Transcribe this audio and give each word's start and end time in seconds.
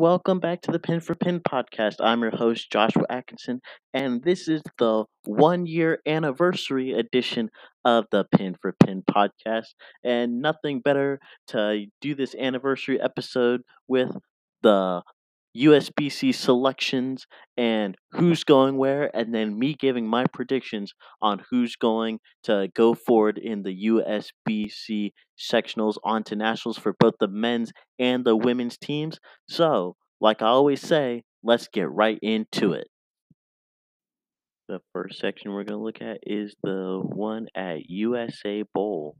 welcome 0.00 0.40
back 0.40 0.62
to 0.62 0.72
the 0.72 0.78
Pin 0.78 0.98
for 0.98 1.14
Pin 1.14 1.40
podcast. 1.40 1.96
I'm 2.00 2.22
your 2.22 2.34
host, 2.34 2.72
Joshua 2.72 3.04
Atkinson, 3.10 3.60
and 3.92 4.22
this 4.22 4.48
is 4.48 4.62
the 4.78 5.04
one 5.26 5.66
year 5.66 6.00
anniversary 6.06 6.92
edition 6.92 7.50
of 7.84 8.06
the 8.10 8.24
Pin 8.34 8.56
for 8.62 8.74
Pin 8.82 9.02
podcast. 9.02 9.66
And 10.02 10.40
nothing 10.40 10.80
better 10.80 11.20
to 11.48 11.84
do 12.00 12.14
this 12.14 12.34
anniversary 12.34 12.98
episode 12.98 13.60
with 13.88 14.16
the 14.62 15.02
USBC 15.56 16.34
selections 16.34 17.26
and 17.56 17.96
who's 18.12 18.44
going 18.44 18.76
where, 18.76 19.14
and 19.14 19.34
then 19.34 19.58
me 19.58 19.74
giving 19.74 20.06
my 20.06 20.24
predictions 20.26 20.92
on 21.20 21.42
who's 21.50 21.76
going 21.76 22.20
to 22.44 22.68
go 22.74 22.94
forward 22.94 23.38
in 23.38 23.62
the 23.62 23.86
USBC 23.86 25.10
sectionals 25.38 25.96
onto 26.04 26.36
nationals 26.36 26.78
for 26.78 26.94
both 26.98 27.14
the 27.18 27.28
men's 27.28 27.72
and 27.98 28.24
the 28.24 28.36
women's 28.36 28.78
teams. 28.78 29.18
So, 29.48 29.96
like 30.20 30.42
I 30.42 30.46
always 30.46 30.80
say, 30.80 31.24
let's 31.42 31.68
get 31.68 31.90
right 31.90 32.18
into 32.22 32.72
it. 32.72 32.88
The 34.68 34.80
first 34.92 35.18
section 35.18 35.50
we're 35.50 35.64
going 35.64 35.80
to 35.80 35.84
look 35.84 36.00
at 36.00 36.18
is 36.22 36.54
the 36.62 37.00
one 37.02 37.48
at 37.56 37.90
USA 37.90 38.62
Bowl, 38.72 39.16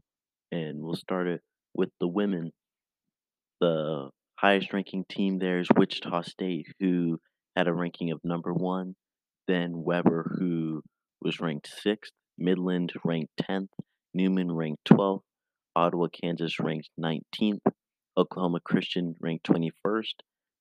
and 0.52 0.80
we'll 0.80 0.94
start 0.94 1.26
it 1.26 1.40
with 1.74 1.88
the 1.98 2.06
women. 2.06 2.52
The 3.60 4.10
highest 4.40 4.72
ranking 4.72 5.04
team 5.06 5.38
there 5.38 5.58
is 5.58 5.68
Wichita 5.76 6.22
State, 6.22 6.66
who 6.80 7.18
had 7.56 7.68
a 7.68 7.74
ranking 7.74 8.10
of 8.10 8.20
number 8.24 8.54
one. 8.54 8.94
Then 9.46 9.82
Webber, 9.82 10.34
who 10.38 10.82
was 11.20 11.40
ranked 11.40 11.68
sixth. 11.68 12.12
Midland 12.38 12.92
ranked 13.04 13.32
10th. 13.42 13.68
Newman 14.14 14.50
ranked 14.50 14.84
12th. 14.88 15.20
Ottawa, 15.76 16.06
Kansas 16.22 16.58
ranked 16.58 16.88
19th. 16.98 17.60
Oklahoma 18.16 18.60
Christian 18.64 19.14
ranked 19.20 19.46
21st. 19.46 20.14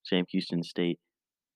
Sam 0.04 0.26
Houston 0.30 0.62
State 0.62 1.00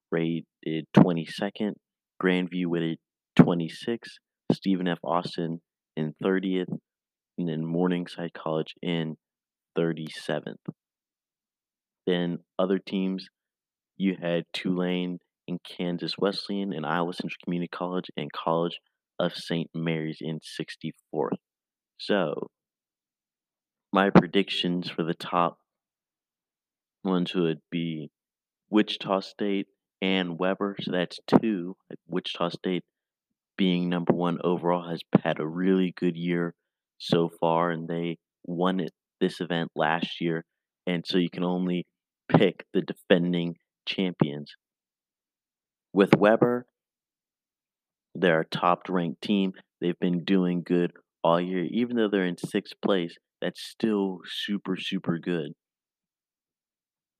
rated 0.09 0.85
22nd. 0.95 1.73
Grandview 2.21 2.67
with 2.67 2.97
26th. 3.37 4.19
Stephen 4.53 4.87
F. 4.87 4.99
Austin 5.03 5.59
in 5.97 6.13
30th. 6.23 6.73
And 7.37 7.49
then 7.49 7.65
Morningside 7.65 8.31
College 8.33 8.75
in 8.81 9.17
37th. 9.77 10.55
Then 12.05 12.39
other 12.59 12.79
teams, 12.79 13.27
you 13.97 14.17
had 14.19 14.43
Tulane 14.53 15.19
and 15.47 15.59
Kansas 15.63 16.17
Wesleyan 16.17 16.73
and 16.73 16.85
Iowa 16.85 17.13
Central 17.13 17.37
Community 17.43 17.69
College 17.69 18.09
and 18.17 18.31
College 18.31 18.79
of 19.19 19.35
St. 19.35 19.69
Mary's 19.73 20.17
in 20.21 20.39
64th. 20.39 21.37
So, 21.97 22.49
my 23.91 24.09
predictions 24.09 24.89
for 24.89 25.03
the 25.03 25.13
top 25.13 25.57
ones 27.03 27.33
would 27.35 27.59
be 27.69 28.09
Wichita 28.69 29.19
State 29.19 29.67
and 30.01 30.39
Webber. 30.39 30.75
So 30.81 30.91
that's 30.91 31.19
two. 31.27 31.75
Wichita 32.07 32.49
State 32.49 32.83
being 33.57 33.89
number 33.89 34.13
one 34.13 34.39
overall 34.43 34.89
has 34.89 35.01
had 35.23 35.39
a 35.39 35.47
really 35.47 35.93
good 35.95 36.17
year 36.17 36.53
so 36.97 37.29
far, 37.39 37.71
and 37.71 37.87
they 37.87 38.17
won 38.45 38.79
it 38.79 38.91
this 39.21 39.41
event 39.41 39.71
last 39.75 40.19
year. 40.19 40.43
And 40.87 41.05
so 41.05 41.17
you 41.17 41.29
can 41.29 41.43
only 41.43 41.85
pick 42.35 42.65
the 42.73 42.81
defending 42.81 43.55
champions. 43.87 44.53
With 45.93 46.15
Webber, 46.15 46.65
they're 48.15 48.41
a 48.41 48.45
top 48.45 48.89
ranked 48.89 49.21
team. 49.21 49.53
They've 49.81 49.99
been 49.99 50.23
doing 50.23 50.63
good 50.65 50.93
all 51.23 51.39
year. 51.39 51.65
Even 51.71 51.95
though 51.95 52.09
they're 52.09 52.25
in 52.25 52.37
sixth 52.37 52.73
place, 52.83 53.15
that's 53.41 53.61
still 53.61 54.19
super, 54.25 54.77
super 54.77 55.19
good. 55.19 55.53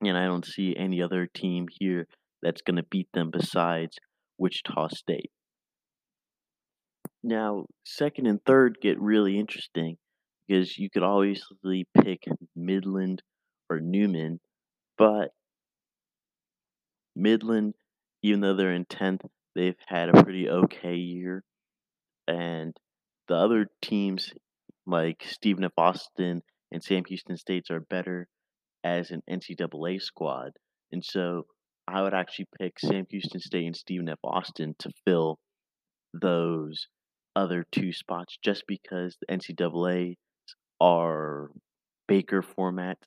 And 0.00 0.16
I 0.16 0.26
don't 0.26 0.44
see 0.44 0.74
any 0.76 1.02
other 1.02 1.26
team 1.26 1.66
here 1.70 2.06
that's 2.42 2.62
going 2.62 2.76
to 2.76 2.82
beat 2.82 3.08
them 3.14 3.30
besides 3.30 3.96
Wichita 4.38 4.88
State. 4.88 5.30
Now, 7.22 7.66
second 7.86 8.26
and 8.26 8.44
third 8.44 8.78
get 8.82 9.00
really 9.00 9.38
interesting 9.38 9.96
because 10.46 10.76
you 10.78 10.90
could 10.90 11.02
obviously 11.02 11.86
pick 11.94 12.24
Midland 12.54 13.22
or 13.70 13.80
Newman 13.80 14.40
but 14.98 15.30
Midland, 17.16 17.74
even 18.22 18.40
though 18.40 18.54
they're 18.54 18.72
in 18.72 18.84
10th, 18.86 19.24
they've 19.54 19.76
had 19.86 20.08
a 20.08 20.22
pretty 20.22 20.48
okay 20.48 20.96
year. 20.96 21.44
And 22.26 22.76
the 23.28 23.34
other 23.34 23.68
teams, 23.82 24.32
like 24.86 25.22
Stephen 25.26 25.64
F. 25.64 25.72
Austin 25.76 26.42
and 26.72 26.82
Sam 26.82 27.04
Houston 27.08 27.36
States, 27.36 27.70
are 27.70 27.80
better 27.80 28.28
as 28.82 29.10
an 29.10 29.22
NCAA 29.30 30.00
squad. 30.00 30.52
And 30.92 31.04
so 31.04 31.46
I 31.86 32.02
would 32.02 32.14
actually 32.14 32.46
pick 32.58 32.78
Sam 32.78 33.04
Houston 33.10 33.40
State 33.40 33.66
and 33.66 33.76
Stephen 33.76 34.08
F. 34.08 34.18
Austin 34.24 34.74
to 34.78 34.90
fill 35.04 35.38
those 36.12 36.86
other 37.36 37.64
two 37.72 37.92
spots 37.92 38.38
just 38.42 38.64
because 38.66 39.16
the 39.20 39.34
NCAA 39.34 40.16
are 40.80 41.50
Baker 42.06 42.42
format 42.42 42.98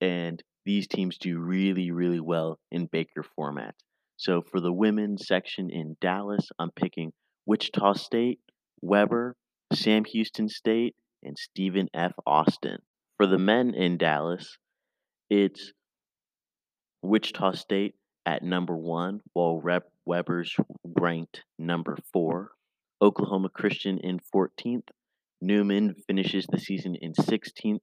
and 0.00 0.42
these 0.64 0.86
teams 0.86 1.18
do 1.18 1.38
really, 1.38 1.90
really 1.90 2.20
well 2.20 2.58
in 2.70 2.86
Baker 2.86 3.22
format. 3.22 3.74
So 4.16 4.42
for 4.42 4.60
the 4.60 4.72
women's 4.72 5.26
section 5.26 5.70
in 5.70 5.96
Dallas, 6.00 6.50
I'm 6.58 6.70
picking 6.70 7.12
Wichita 7.46 7.94
State, 7.94 8.40
Webber, 8.80 9.36
Sam 9.72 10.04
Houston 10.04 10.48
State, 10.48 10.94
and 11.22 11.36
Stephen 11.36 11.88
F. 11.92 12.12
Austin. 12.26 12.78
For 13.16 13.26
the 13.26 13.38
men 13.38 13.74
in 13.74 13.98
Dallas, 13.98 14.58
it's 15.28 15.72
Wichita 17.02 17.52
State 17.52 17.94
at 18.24 18.42
number 18.42 18.76
one, 18.76 19.20
while 19.32 19.60
Rep 19.60 19.90
Webber's 20.04 20.54
ranked 20.84 21.42
number 21.58 21.96
four. 22.12 22.52
Oklahoma 23.00 23.48
Christian 23.48 23.98
in 23.98 24.20
14th. 24.32 24.88
Newman 25.40 25.96
finishes 26.06 26.46
the 26.46 26.58
season 26.58 26.94
in 26.94 27.12
16th. 27.14 27.80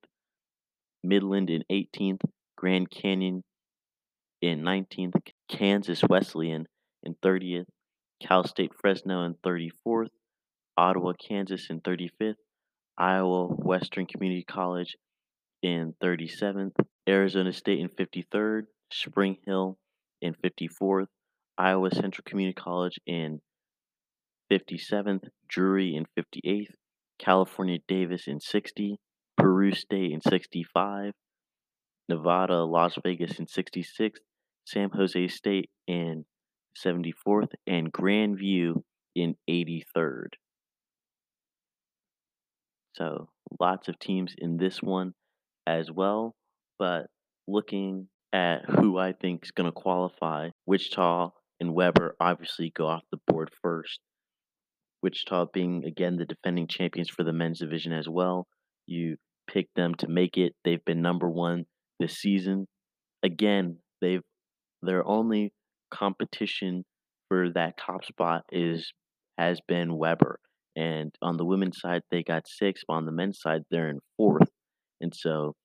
Midland 1.04 1.50
in 1.50 1.64
18th. 1.70 2.22
Grand 2.60 2.90
Canyon 2.92 3.42
in 4.42 4.64
19th, 4.64 5.14
Kansas 5.48 6.02
Wesleyan 6.10 6.68
in 7.04 7.16
30th, 7.24 7.68
Cal 8.22 8.46
State 8.46 8.74
Fresno 8.78 9.24
in 9.24 9.36
34th, 9.36 10.10
Ottawa, 10.76 11.14
Kansas 11.14 11.70
in 11.70 11.80
35th, 11.80 12.36
Iowa 12.98 13.48
Western 13.48 14.06
Community 14.06 14.44
College 14.44 14.98
in 15.62 15.94
37th, 16.04 16.74
Arizona 17.08 17.54
State 17.54 17.80
in 17.80 17.88
53rd, 17.88 18.64
Spring 18.92 19.38
Hill 19.46 19.78
in 20.22 20.34
54th, 20.34 21.08
Iowa 21.58 21.92
Central 21.92 22.26
Community 22.28 22.60
College 22.62 23.00
in 23.06 23.40
57th, 24.52 25.30
Drury 25.48 25.96
in 25.96 26.08
58th, 26.18 26.74
California 27.20 27.78
Davis 27.88 28.28
in 28.28 28.42
60, 28.42 28.98
Peru 29.38 29.72
State 29.72 30.12
in 30.12 30.20
65, 30.20 31.14
Nevada, 32.10 32.64
Las 32.64 32.98
Vegas 33.04 33.40
in 33.40 33.46
66th, 33.46 34.18
San 34.66 34.90
Jose 34.90 35.28
State 35.28 35.70
in 35.88 36.26
74th, 36.84 37.52
and 37.68 37.94
Grandview 37.94 38.82
in 39.16 39.36
83rd. 39.50 40.34
So 42.96 43.30
lots 43.60 43.88
of 43.88 44.00
teams 44.00 44.34
in 44.38 44.58
this 44.58 44.82
one 44.82 45.14
as 45.66 45.92
well. 45.92 46.36
But 46.78 47.08
looking 47.48 48.08
at 48.34 48.70
who 48.70 48.98
I 48.98 49.14
think 49.14 49.44
is 49.44 49.52
going 49.52 49.68
to 49.68 49.72
qualify, 49.72 50.50
Wichita 50.66 51.32
and 51.60 51.74
Webber 51.74 52.16
obviously 52.20 52.72
go 52.76 52.88
off 52.88 53.04
the 53.12 53.20
board 53.28 53.52
first. 53.62 54.00
Wichita 55.02 55.48
being 55.54 55.86
again 55.86 56.18
the 56.18 56.26
defending 56.26 56.68
champions 56.68 57.10
for 57.10 57.24
the 57.24 57.34
men's 57.34 57.60
division 57.60 57.94
as 57.94 58.10
well. 58.10 58.48
You 58.86 59.18
pick 59.48 59.68
them 59.76 59.96
to 59.96 60.08
make 60.08 60.38
it. 60.38 60.54
They've 60.64 60.84
been 60.84 61.02
number 61.02 61.30
one 61.30 61.66
this 62.00 62.18
season. 62.18 62.68
Again, 63.24 63.78
they've 64.02 64.22
their 64.82 65.06
only 65.06 65.52
competition 65.92 66.86
for 67.28 67.50
that 67.54 67.78
top 67.78 68.06
spot 68.06 68.44
is 68.52 68.94
has 69.38 69.60
been 69.68 69.98
Webber. 69.98 70.40
And 70.76 71.14
on 71.22 71.38
the 71.38 71.46
women's 71.46 71.80
side, 71.80 72.02
they 72.12 72.24
got 72.24 72.48
six, 72.48 72.84
but 72.88 72.96
on 72.96 73.06
the 73.06 73.12
men's 73.12 73.40
side, 73.42 73.64
they're 73.70 73.90
in 73.90 74.00
fourth. 74.18 74.50
And 75.02 75.14
so, 75.16 75.56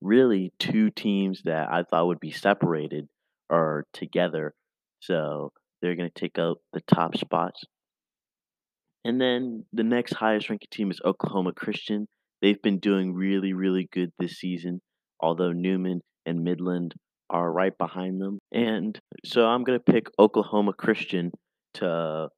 really, 0.00 0.52
two 0.58 0.90
teams 0.90 1.42
that 1.44 1.68
I 1.70 1.82
thought 1.82 2.06
would 2.06 2.20
be 2.20 2.30
separated 2.30 3.06
are 3.50 3.84
together. 3.92 4.54
So, 5.00 5.52
they're 5.80 5.96
going 5.96 6.10
to 6.12 6.20
take 6.20 6.38
out 6.38 6.58
the 6.72 6.80
top 6.92 7.16
spots. 7.16 7.62
And 9.04 9.20
then 9.20 9.66
the 9.72 9.84
next 9.84 10.14
highest 10.14 10.48
ranking 10.48 10.68
team 10.70 10.90
is 10.90 11.00
Oklahoma 11.04 11.52
Christian. 11.52 12.08
They've 12.40 12.60
been 12.62 12.78
doing 12.78 13.12
really, 13.14 13.52
really 13.52 13.88
good 13.92 14.10
this 14.18 14.38
season 14.38 14.80
although 15.24 15.52
Newman 15.52 16.02
and 16.26 16.44
Midland 16.44 16.92
are 17.30 17.50
right 17.50 17.76
behind 17.78 18.20
them. 18.20 18.38
And 18.52 18.98
so 19.24 19.46
I'm 19.46 19.64
going 19.64 19.78
to 19.78 19.92
pick 19.92 20.08
Oklahoma 20.18 20.74
Christian 20.74 21.32
to 21.74 22.28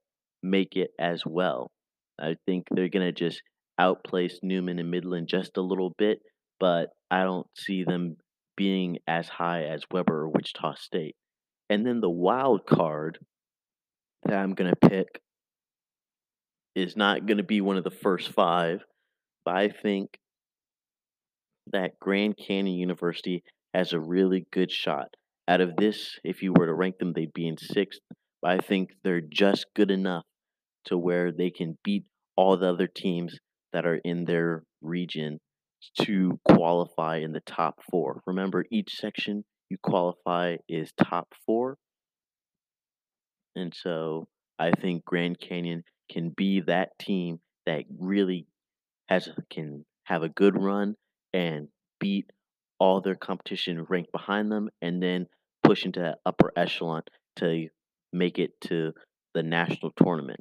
make 0.42 0.76
it 0.76 0.90
as 0.98 1.26
well. 1.26 1.68
I 2.18 2.36
think 2.46 2.66
they're 2.70 2.88
going 2.88 3.06
to 3.06 3.12
just 3.12 3.42
outplace 3.78 4.38
Newman 4.42 4.78
and 4.78 4.90
Midland 4.90 5.26
just 5.28 5.56
a 5.56 5.62
little 5.62 5.92
bit, 5.98 6.20
but 6.60 6.90
I 7.10 7.24
don't 7.24 7.46
see 7.58 7.82
them 7.82 8.16
being 8.56 8.98
as 9.08 9.28
high 9.28 9.64
as 9.64 9.82
Webber 9.90 10.22
or 10.22 10.28
Wichita 10.28 10.76
State. 10.76 11.16
And 11.68 11.84
then 11.84 12.00
the 12.00 12.08
wild 12.08 12.66
card 12.66 13.18
that 14.24 14.38
I'm 14.38 14.54
going 14.54 14.72
to 14.72 14.88
pick 14.88 15.20
is 16.76 16.96
not 16.96 17.26
going 17.26 17.38
to 17.38 17.42
be 17.42 17.60
one 17.60 17.76
of 17.76 17.84
the 17.84 17.90
first 17.90 18.30
five, 18.32 18.84
but 19.44 19.56
I 19.56 19.68
think 19.70 20.16
that 21.72 21.98
Grand 22.00 22.36
Canyon 22.36 22.78
University 22.78 23.42
has 23.74 23.92
a 23.92 24.00
really 24.00 24.46
good 24.52 24.70
shot. 24.70 25.08
Out 25.48 25.60
of 25.60 25.76
this, 25.76 26.18
if 26.24 26.42
you 26.42 26.52
were 26.52 26.66
to 26.66 26.74
rank 26.74 26.98
them, 26.98 27.12
they'd 27.12 27.32
be 27.32 27.46
in 27.46 27.56
sixth, 27.58 28.00
but 28.42 28.50
I 28.50 28.58
think 28.58 28.90
they're 29.04 29.20
just 29.20 29.66
good 29.74 29.90
enough 29.90 30.24
to 30.86 30.98
where 30.98 31.32
they 31.32 31.50
can 31.50 31.78
beat 31.84 32.04
all 32.36 32.56
the 32.56 32.68
other 32.68 32.86
teams 32.86 33.38
that 33.72 33.86
are 33.86 34.00
in 34.04 34.24
their 34.24 34.64
region 34.82 35.38
to 36.00 36.38
qualify 36.44 37.18
in 37.18 37.32
the 37.32 37.40
top 37.40 37.80
four. 37.90 38.20
Remember, 38.26 38.64
each 38.70 38.96
section 38.96 39.44
you 39.68 39.76
qualify 39.82 40.56
is 40.68 40.92
top 40.96 41.28
four. 41.44 41.76
And 43.54 43.72
so 43.74 44.26
I 44.58 44.70
think 44.70 45.04
Grand 45.04 45.40
Canyon 45.40 45.82
can 46.10 46.30
be 46.36 46.60
that 46.66 46.90
team 46.98 47.40
that 47.66 47.84
really 47.98 48.46
has 49.08 49.28
can 49.50 49.84
have 50.04 50.22
a 50.22 50.28
good 50.28 50.60
run 50.60 50.94
and 51.36 51.68
beat 52.00 52.30
all 52.78 53.02
their 53.02 53.14
competition 53.14 53.84
ranked 53.90 54.10
behind 54.10 54.50
them 54.50 54.70
and 54.80 55.02
then 55.02 55.26
push 55.62 55.84
into 55.84 56.00
that 56.00 56.18
upper 56.24 56.50
echelon 56.56 57.02
to 57.36 57.68
make 58.10 58.38
it 58.38 58.58
to 58.62 58.92
the 59.34 59.42
national 59.42 59.92
tournament. 60.02 60.40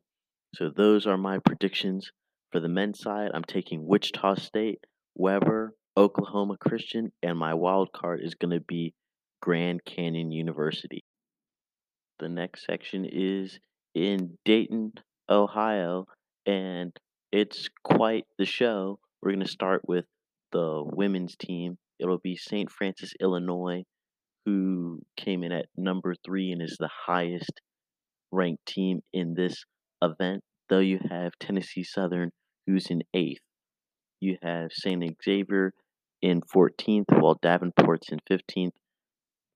So 0.55 0.69
those 0.69 1.05
are 1.05 1.17
my 1.17 1.39
predictions 1.39 2.11
for 2.51 2.61
the 2.61 2.69
men's 2.69 3.01
side. 3.01 3.31
I'm 3.33 3.43
taking 3.43 3.85
Wichita 3.85 4.35
State, 4.35 4.79
Webber, 5.15 5.73
Oklahoma 5.97 6.55
Christian, 6.57 7.11
and 7.21 7.37
my 7.37 7.53
wild 7.53 7.91
card 7.91 8.21
is 8.23 8.35
going 8.35 8.57
to 8.57 8.63
be 8.65 8.93
Grand 9.41 9.83
Canyon 9.83 10.31
University. 10.31 11.03
The 12.19 12.29
next 12.29 12.65
section 12.65 13.05
is 13.05 13.59
in 13.93 14.37
Dayton, 14.45 14.93
Ohio, 15.29 16.05
and 16.45 16.93
it's 17.33 17.69
quite 17.83 18.25
the 18.37 18.45
show. 18.45 18.99
We're 19.21 19.31
going 19.31 19.45
to 19.45 19.51
start 19.51 19.81
with 19.85 20.05
the 20.55 20.83
women's 20.85 21.35
team. 21.35 21.77
It'll 21.99 22.17
be 22.17 22.37
St. 22.37 22.71
Francis, 22.71 23.11
Illinois, 23.19 23.83
who 24.45 25.01
came 25.17 25.43
in 25.43 25.51
at 25.51 25.65
number 25.75 26.15
three 26.25 26.53
and 26.53 26.61
is 26.61 26.77
the 26.79 26.89
highest 27.07 27.59
ranked 28.31 28.65
team 28.65 29.01
in 29.11 29.33
this 29.33 29.65
event. 30.01 30.45
Though 30.69 30.79
you 30.79 30.99
have 31.09 31.33
Tennessee 31.41 31.83
Southern, 31.83 32.31
who's 32.65 32.87
in 32.89 33.01
eighth. 33.13 33.41
You 34.21 34.37
have 34.41 34.71
St. 34.71 35.03
Xavier 35.21 35.73
in 36.21 36.39
14th, 36.39 37.03
while 37.09 37.37
Davenport's 37.41 38.09
in 38.09 38.19
15th, 38.31 38.71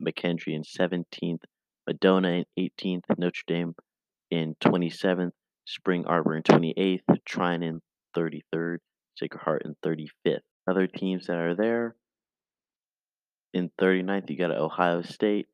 McKendree 0.05 0.53
in 0.53 0.63
17th, 0.63 1.43
Madonna 1.87 2.43
in 2.57 2.71
18th, 2.77 3.03
Notre 3.17 3.43
Dame 3.47 3.73
in 4.29 4.53
27th, 4.61 5.31
Spring 5.65 6.03
Arbor 6.05 6.35
in 6.35 6.43
28th, 6.43 6.99
Trine 7.25 7.63
in 7.63 7.79
33rd, 8.17 8.79
Sacred 9.17 9.41
Heart 9.43 9.61
in 9.63 9.75
35th. 9.85 10.41
Other 10.69 10.87
teams 10.87 11.27
that 11.27 11.37
are 11.37 11.55
there 11.55 11.95
in 13.53 13.71
39th, 13.81 14.29
you 14.29 14.37
got 14.37 14.51
Ohio 14.51 15.01
State, 15.01 15.47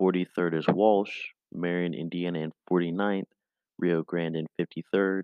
43rd 0.00 0.58
is 0.58 0.66
Walsh, 0.68 1.28
Marion, 1.52 1.94
Indiana 1.94 2.40
in 2.40 2.52
49th, 2.70 3.24
Rio 3.78 4.02
Grande 4.02 4.36
in 4.36 4.46
53rd. 4.60 5.22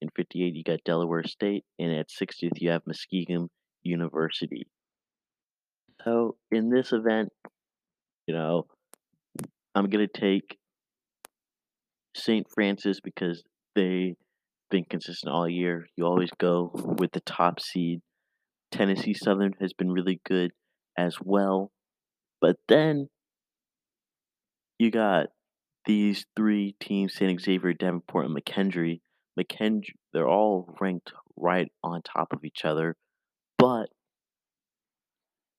In 0.00 0.08
58, 0.14 0.54
you 0.54 0.64
got 0.64 0.84
Delaware 0.84 1.24
State, 1.24 1.64
and 1.78 1.92
at 1.92 2.08
60th, 2.08 2.60
you 2.60 2.70
have 2.70 2.82
Muskingum 2.84 3.48
University. 3.82 4.66
So 6.04 6.36
in 6.50 6.70
this 6.70 6.92
event, 6.92 7.30
you 8.26 8.34
know, 8.34 8.66
I'm 9.74 9.90
gonna 9.90 10.06
take 10.06 10.58
St. 12.14 12.46
Francis 12.54 13.00
because 13.00 13.42
they've 13.74 14.16
been 14.70 14.84
consistent 14.84 15.32
all 15.32 15.48
year. 15.48 15.86
You 15.96 16.04
always 16.04 16.30
go 16.38 16.70
with 16.74 17.12
the 17.12 17.20
top 17.20 17.60
seed. 17.60 18.00
Tennessee 18.76 19.14
Southern 19.14 19.54
has 19.58 19.72
been 19.72 19.90
really 19.90 20.20
good 20.26 20.50
as 20.98 21.16
well. 21.20 21.72
But 22.42 22.56
then 22.68 23.08
you 24.78 24.90
got 24.90 25.28
these 25.86 26.26
three 26.36 26.76
teams, 26.78 27.14
St. 27.14 27.40
Xavier, 27.40 27.72
Davenport, 27.72 28.26
and 28.26 28.36
McKendree. 28.36 29.00
McKendree, 29.40 29.94
they're 30.12 30.28
all 30.28 30.76
ranked 30.78 31.12
right 31.38 31.72
on 31.82 32.02
top 32.02 32.34
of 32.34 32.44
each 32.44 32.64
other. 32.64 32.96
But 33.56 33.86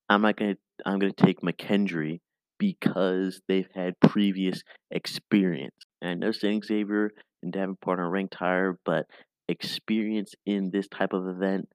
I'm 0.10 0.22
not 0.22 0.38
gonna 0.38 0.58
I'm 0.86 1.00
gonna 1.00 1.12
take 1.12 1.42
McKendree 1.42 2.19
because 2.60 3.42
they've 3.48 3.69
had 3.74 4.00
previous 4.00 4.62
experience. 4.92 5.75
And 6.02 6.12
I 6.12 6.14
know 6.14 6.31
St. 6.31 6.64
Xavier 6.64 7.12
and 7.42 7.52
Davenport 7.52 8.00
are 8.00 8.10
ranked 8.10 8.36
higher, 8.36 8.78
but 8.86 9.06
experience 9.50 10.36
in 10.46 10.69
this 10.72 10.88
type 10.88 11.14
of 11.14 11.28
event 11.28 11.68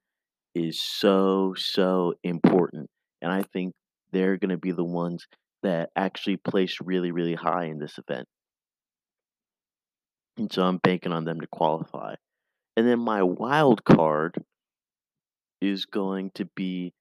is 0.54 0.80
so, 0.80 1.54
so 1.56 2.14
important. 2.22 2.88
And 3.20 3.30
I 3.30 3.42
think 3.42 3.74
they're 4.12 4.36
going 4.36 4.50
to 4.50 4.58
be 4.58 4.72
the 4.72 4.84
ones 4.84 5.26
that 5.62 5.90
actually 5.96 6.36
place 6.36 6.78
really, 6.82 7.10
really 7.12 7.34
high 7.34 7.66
in 7.66 7.78
this 7.78 7.98
event. 7.98 8.26
And 10.36 10.52
so 10.52 10.62
I'm 10.62 10.78
banking 10.78 11.12
on 11.12 11.24
them 11.24 11.40
to 11.40 11.46
qualify. 11.46 12.14
And 12.76 12.88
then 12.88 12.98
my 12.98 13.22
wild 13.22 13.84
card 13.84 14.42
is 15.60 15.86
going 15.86 16.30
to 16.34 16.46
be 16.56 16.92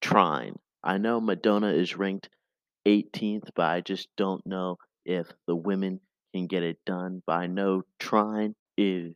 Trine. 0.00 0.56
I 0.82 0.98
know 0.98 1.20
Madonna 1.20 1.68
is 1.68 1.96
ranked 1.96 2.28
18th, 2.86 3.50
but 3.54 3.66
I 3.66 3.80
just 3.80 4.08
don't 4.16 4.44
know 4.44 4.76
if 5.06 5.28
the 5.46 5.54
women 5.54 6.00
can 6.34 6.46
get 6.46 6.64
it 6.64 6.78
done. 6.84 7.22
But 7.26 7.34
I 7.34 7.46
know 7.46 7.82
Trine 8.00 8.54
is 8.76 9.14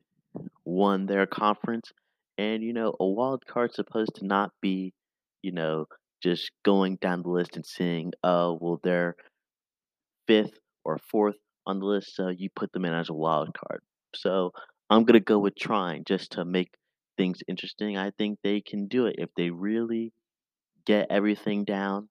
won 0.65 1.07
their 1.07 1.27
conference, 1.27 1.93
and 2.39 2.63
you 2.63 2.73
know 2.73 2.95
a 3.01 3.07
wild 3.07 3.45
card's 3.47 3.77
supposed 3.77 4.15
to 4.17 4.27
not 4.27 4.53
be, 4.61 4.93
you 5.43 5.53
know, 5.53 5.87
just 6.23 6.51
going 6.65 6.97
down 6.97 7.23
the 7.23 7.29
list 7.31 7.57
and 7.57 7.67
saying, 7.67 8.13
oh, 8.25 8.59
well 8.61 8.81
they're 8.83 9.17
fifth 10.27 10.59
or 10.85 10.99
fourth 11.11 11.37
on 11.67 11.81
the 11.81 11.87
list, 11.87 12.15
so 12.15 12.29
you 12.29 12.49
put 12.55 12.73
them 12.73 12.85
in 12.85 12.95
as 12.95 13.09
a 13.09 13.15
wild 13.15 13.55
card. 13.55 13.83
So 14.15 14.53
I'm 14.91 15.05
gonna 15.05 15.21
go 15.21 15.39
with 15.39 15.57
Trine 15.57 16.05
just 16.07 16.33
to 16.33 16.45
make 16.45 16.71
things 17.17 17.41
interesting. 17.49 17.97
I 17.97 18.11
think 18.11 18.39
they 18.43 18.61
can 18.61 18.87
do 18.89 19.07
it 19.07 19.17
if 19.19 19.31
they 19.37 19.51
really 19.51 20.13
get 20.85 21.09
everything 21.11 21.65
down. 21.65 22.09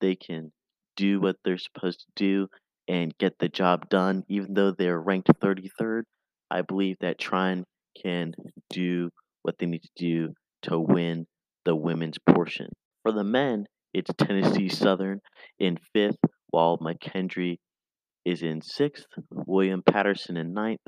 They 0.00 0.16
can 0.16 0.52
do 0.96 1.20
what 1.20 1.36
they're 1.44 1.58
supposed 1.58 2.00
to 2.00 2.06
do 2.16 2.48
and 2.88 3.16
get 3.18 3.38
the 3.38 3.48
job 3.48 3.88
done. 3.88 4.24
Even 4.28 4.54
though 4.54 4.70
they're 4.70 5.00
ranked 5.00 5.28
33rd, 5.40 6.04
I 6.50 6.62
believe 6.62 6.96
that 7.00 7.18
Trine 7.18 7.64
can 8.00 8.34
do 8.70 9.10
what 9.44 9.56
they 9.58 9.66
need 9.66 9.82
to 9.82 9.90
do 9.96 10.34
to 10.62 10.80
win 10.80 11.26
the 11.64 11.76
women's 11.76 12.18
portion. 12.18 12.68
For 13.02 13.12
the 13.12 13.22
men, 13.22 13.66
it's 13.92 14.10
Tennessee 14.18 14.68
Southern 14.68 15.20
in 15.58 15.76
fifth, 15.92 16.18
while 16.48 16.78
McKendree 16.78 17.58
is 18.24 18.42
in 18.42 18.62
sixth, 18.62 19.06
William 19.30 19.82
Paterson 19.86 20.36
in 20.36 20.54
ninth, 20.54 20.80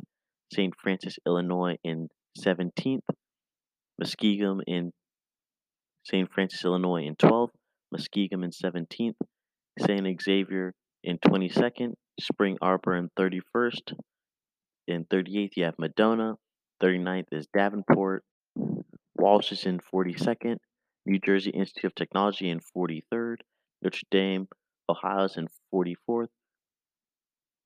St. 0.53 0.73
Francis, 0.83 1.19
Illinois 1.27 1.77
in 1.85 2.09
17th, 2.39 3.01
Muskingum 4.03 4.61
in 4.67 4.93
St. 6.05 6.33
Francis, 6.33 6.65
Illinois 6.65 7.05
in 7.05 7.15
12th, 7.17 7.51
Muskingum 7.95 8.43
in 8.43 8.51
17th, 8.51 9.17
St. 9.79 10.23
Xavier 10.23 10.73
in 11.05 11.19
22nd, 11.19 11.93
Spring 12.19 12.57
Arbor 12.63 12.97
in 12.97 13.11
31st. 13.19 13.93
In 14.89 15.05
38th, 15.05 15.51
you 15.57 15.65
have 15.65 15.75
Madonna. 15.79 16.37
39th 16.83 17.27
is 17.33 17.47
Davenport. 17.55 18.25
Walsh 19.19 19.53
is 19.53 19.65
in 19.65 19.81
42nd. 19.81 20.59
New 21.07 21.19
Jersey 21.19 21.51
Institute 21.51 21.85
of 21.85 21.95
Technology 21.95 22.51
in 22.51 22.61
43rd. 22.61 23.37
Notre 23.83 24.01
Dame, 24.11 24.49
Ohio 24.89 25.25
is 25.25 25.37
in 25.37 25.49
44th. 25.73 26.29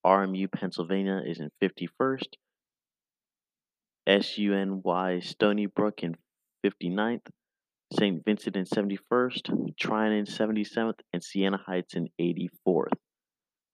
RMU, 0.07 0.50
Pennsylvania 0.52 1.23
is 1.25 1.40
in 1.40 1.50
51st. 1.62 2.35
SUNY 4.09 5.23
Stony 5.23 5.66
Brook 5.66 6.02
in 6.02 6.16
59th. 6.64 7.26
St. 7.92 8.25
Vincent 8.25 8.54
in 8.54 8.64
71st, 8.64 9.76
Trine 9.76 10.12
in 10.12 10.25
77th, 10.25 11.00
and 11.12 11.25
Siena 11.25 11.59
Heights 11.66 11.95
in 11.95 12.09
84th. 12.21 12.92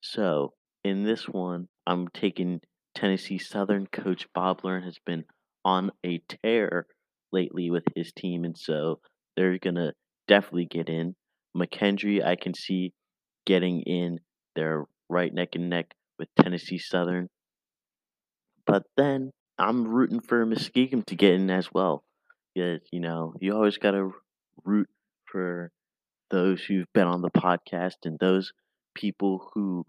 So, 0.01 0.55
in 0.85 1.05
this 1.05 1.29
one, 1.29 1.69
I'm 1.87 2.09
taking 2.09 2.63
Tennessee 2.95 3.37
Southern. 3.37 3.87
Coach 3.87 4.27
Bob 4.33 4.65
Learn 4.65 4.85
has 4.85 4.97
been 5.05 5.25
on 5.67 5.91
a 6.05 6.19
tear 6.29 6.87
lately 7.33 7.71
with 7.71 7.85
his 7.95 8.13
team, 8.13 8.45
and 8.45 8.57
so 8.57 9.01
they're 9.37 9.59
to 9.59 9.93
definitely 10.29 10.67
get 10.67 10.89
in. 10.89 11.15
McKendree, 11.57 12.25
I 12.25 12.37
can 12.37 12.55
see 12.55 12.93
getting 13.47 13.83
in. 13.83 14.19
They're 14.55 14.85
right 15.09 15.33
neck 15.33 15.51
and 15.55 15.71
neck 15.71 15.95
with 16.19 16.29
Tennessee 16.41 16.79
Southern. 16.79 17.29
But 18.67 18.85
then 18.97 19.31
I'm 19.59 19.87
rooting 19.87 20.21
for 20.21 20.45
Muskingum 20.45 21.07
to 21.07 21.15
get 21.15 21.35
in 21.35 21.51
as 21.51 21.69
well. 21.73 22.05
Yeah, 22.55 22.77
you 22.93 23.01
know, 23.01 23.35
you 23.41 23.55
always 23.55 23.79
got 23.79 23.93
to 23.93 24.13
root 24.65 24.89
for 25.27 25.71
those 26.31 26.63
who've 26.63 26.93
been 26.95 27.07
on 27.07 27.23
the 27.23 27.31
podcast 27.31 28.05
and 28.05 28.19
those 28.19 28.53
people 28.95 29.51
who 29.55 29.85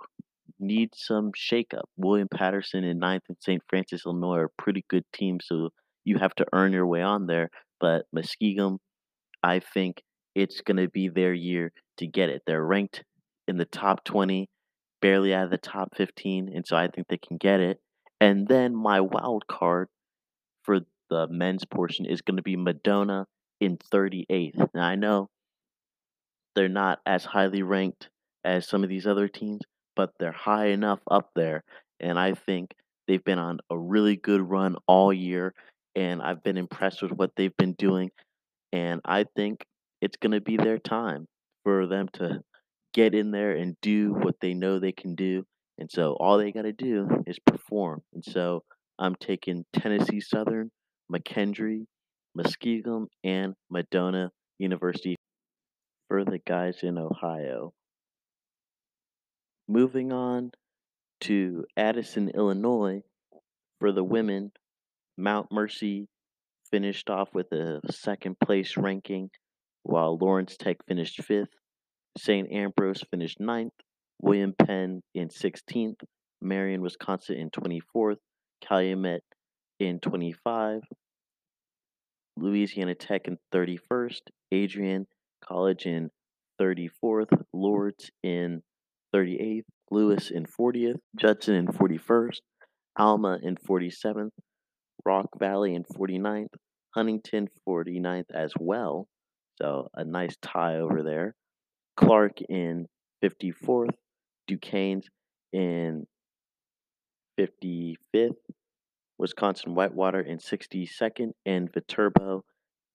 need 0.59 0.89
some 0.95 1.31
shakeup. 1.31 1.83
William 1.95 2.27
Paterson 2.27 2.83
and 2.83 2.99
Ninth 2.99 3.23
and 3.29 3.37
St. 3.41 3.61
Francis, 3.69 4.03
Illinois 4.05 4.37
are 4.37 4.51
pretty 4.57 4.83
good 4.89 5.03
teams, 5.13 5.45
so 5.47 5.69
you 6.07 6.17
have 6.17 6.33
to 6.35 6.45
earn 6.53 6.71
your 6.71 6.87
way 6.87 7.01
on 7.01 7.27
there. 7.27 7.49
But 7.79 8.05
Muskingum, 8.15 8.77
I 9.43 9.59
think 9.59 10.01
it's 10.35 10.61
going 10.61 10.77
to 10.77 10.87
be 10.87 11.09
their 11.09 11.33
year 11.33 11.71
to 11.97 12.07
get 12.07 12.29
it. 12.29 12.43
They're 12.47 12.63
ranked 12.63 13.03
in 13.47 13.57
the 13.57 13.65
top 13.65 14.03
20, 14.05 14.47
barely 15.01 15.33
out 15.33 15.45
of 15.45 15.51
the 15.51 15.57
top 15.57 15.95
15, 15.95 16.49
and 16.53 16.65
so 16.65 16.75
I 16.77 16.87
think 16.87 17.07
they 17.07 17.17
can 17.17 17.37
get 17.37 17.59
it. 17.59 17.79
And 18.19 18.47
then 18.47 18.75
my 18.75 19.01
wild 19.01 19.45
card 19.47 19.89
for 20.63 20.79
the 21.09 21.27
men's 21.27 21.65
portion 21.65 22.05
is 22.05 22.21
going 22.21 22.37
to 22.37 22.43
be 22.43 22.55
Madonna 22.55 23.25
in 23.59 23.77
38th. 23.77 24.69
Now 24.73 24.83
I 24.83 24.95
know 24.95 25.29
they're 26.55 26.69
not 26.69 26.99
as 27.05 27.25
highly 27.25 27.61
ranked 27.61 28.09
as 28.43 28.67
some 28.67 28.83
of 28.83 28.89
these 28.89 29.07
other 29.07 29.27
teams, 29.27 29.61
but 29.95 30.11
they're 30.19 30.31
high 30.31 30.67
enough 30.67 30.99
up 31.09 31.29
there. 31.35 31.63
And 31.99 32.17
I 32.19 32.33
think 32.33 32.75
they've 33.07 33.23
been 33.23 33.39
on 33.39 33.59
a 33.69 33.77
really 33.77 34.15
good 34.15 34.41
run 34.41 34.75
all 34.87 35.13
year. 35.13 35.53
And 35.97 36.21
I've 36.21 36.43
been 36.43 36.57
impressed 36.57 37.01
with 37.01 37.11
what 37.11 37.31
they've 37.35 37.57
been 37.57 37.73
doing. 37.73 38.11
And 38.71 39.01
I 39.03 39.25
think 39.35 39.65
it's 39.99 40.17
going 40.17 40.33
to 40.33 40.41
be 40.41 40.55
their 40.55 40.77
time 40.77 41.25
for 41.63 41.87
them 41.87 42.07
to 42.13 42.41
get 42.93 43.15
in 43.15 43.31
there 43.31 43.53
and 43.55 43.75
do 43.81 44.13
what 44.13 44.35
they 44.39 44.53
know 44.53 44.77
they 44.77 44.91
can 44.91 45.15
do. 45.15 45.43
And 45.79 45.89
so 45.91 46.15
all 46.19 46.37
they 46.37 46.51
got 46.51 46.63
to 46.63 46.71
do 46.71 47.07
is 47.25 47.39
perform. 47.39 48.03
And 48.13 48.23
so 48.23 48.63
I'm 48.99 49.15
taking 49.15 49.65
Tennessee 49.73 50.21
Southern, 50.21 50.69
McKendree, 51.11 51.85
Muskingum, 52.37 53.07
and 53.23 53.55
Madonna 53.71 54.29
University 54.59 55.15
for 56.09 56.23
the 56.23 56.39
guys 56.45 56.77
in 56.83 56.99
Ohio. 56.99 57.73
Moving 59.67 60.11
on 60.11 60.51
to 61.21 61.65
Addison, 61.75 62.29
Illinois, 62.29 63.01
for 63.79 63.91
the 63.91 64.03
women, 64.03 64.51
Mount 65.17 65.51
Mercy 65.51 66.07
finished 66.69 67.09
off 67.09 67.33
with 67.33 67.51
a 67.51 67.81
second 67.91 68.39
place 68.39 68.77
ranking, 68.77 69.29
while 69.83 70.17
Lawrence 70.17 70.57
Tech 70.57 70.77
finished 70.87 71.23
fifth. 71.23 71.53
St. 72.17 72.51
Ambrose 72.51 73.03
finished 73.11 73.39
ninth, 73.39 73.73
William 74.21 74.53
Penn 74.57 75.01
in 75.13 75.29
16th, 75.29 76.01
Marian, 76.41 76.81
Wisconsin 76.81 77.37
in 77.37 77.49
24th, 77.49 78.17
Calumet 78.61 79.23
in 79.79 79.99
25, 79.99 80.81
Louisiana 82.37 82.95
Tech 82.95 83.27
in 83.27 83.37
31st, 83.53 84.21
Adrian 84.51 85.07
College 85.43 85.85
in 85.85 86.09
34th, 86.59 87.29
Lourdes 87.53 88.11
in 88.23 88.61
38th, 89.15 89.63
Lewis 89.91 90.31
in 90.31 90.45
40th, 90.45 90.97
Judson 91.15 91.55
in 91.55 91.67
41st, 91.67 92.39
Alma 92.97 93.37
in 93.41 93.55
47th, 93.55 94.31
Rock 95.07 95.29
Valley 95.39 95.73
in 95.73 95.85
49th, 95.85 96.53
Huntington 96.93 97.47
49th 97.65 98.29
as 98.33 98.51
well. 98.59 99.07
So 99.55 99.87
a 99.93 100.03
nice 100.03 100.35
tie 100.41 100.75
over 100.75 101.01
there. 101.01 101.33
Clark 101.95 102.41
in 102.49 102.87
54th, 103.23 103.95
Duquesne's 104.49 105.07
in 105.53 106.05
55th, 107.39 108.35
Wisconsin 109.17 109.75
Whitewater 109.75 110.19
in 110.19 110.39
62nd, 110.39 111.31
and 111.45 111.71
Viterbo 111.73 112.43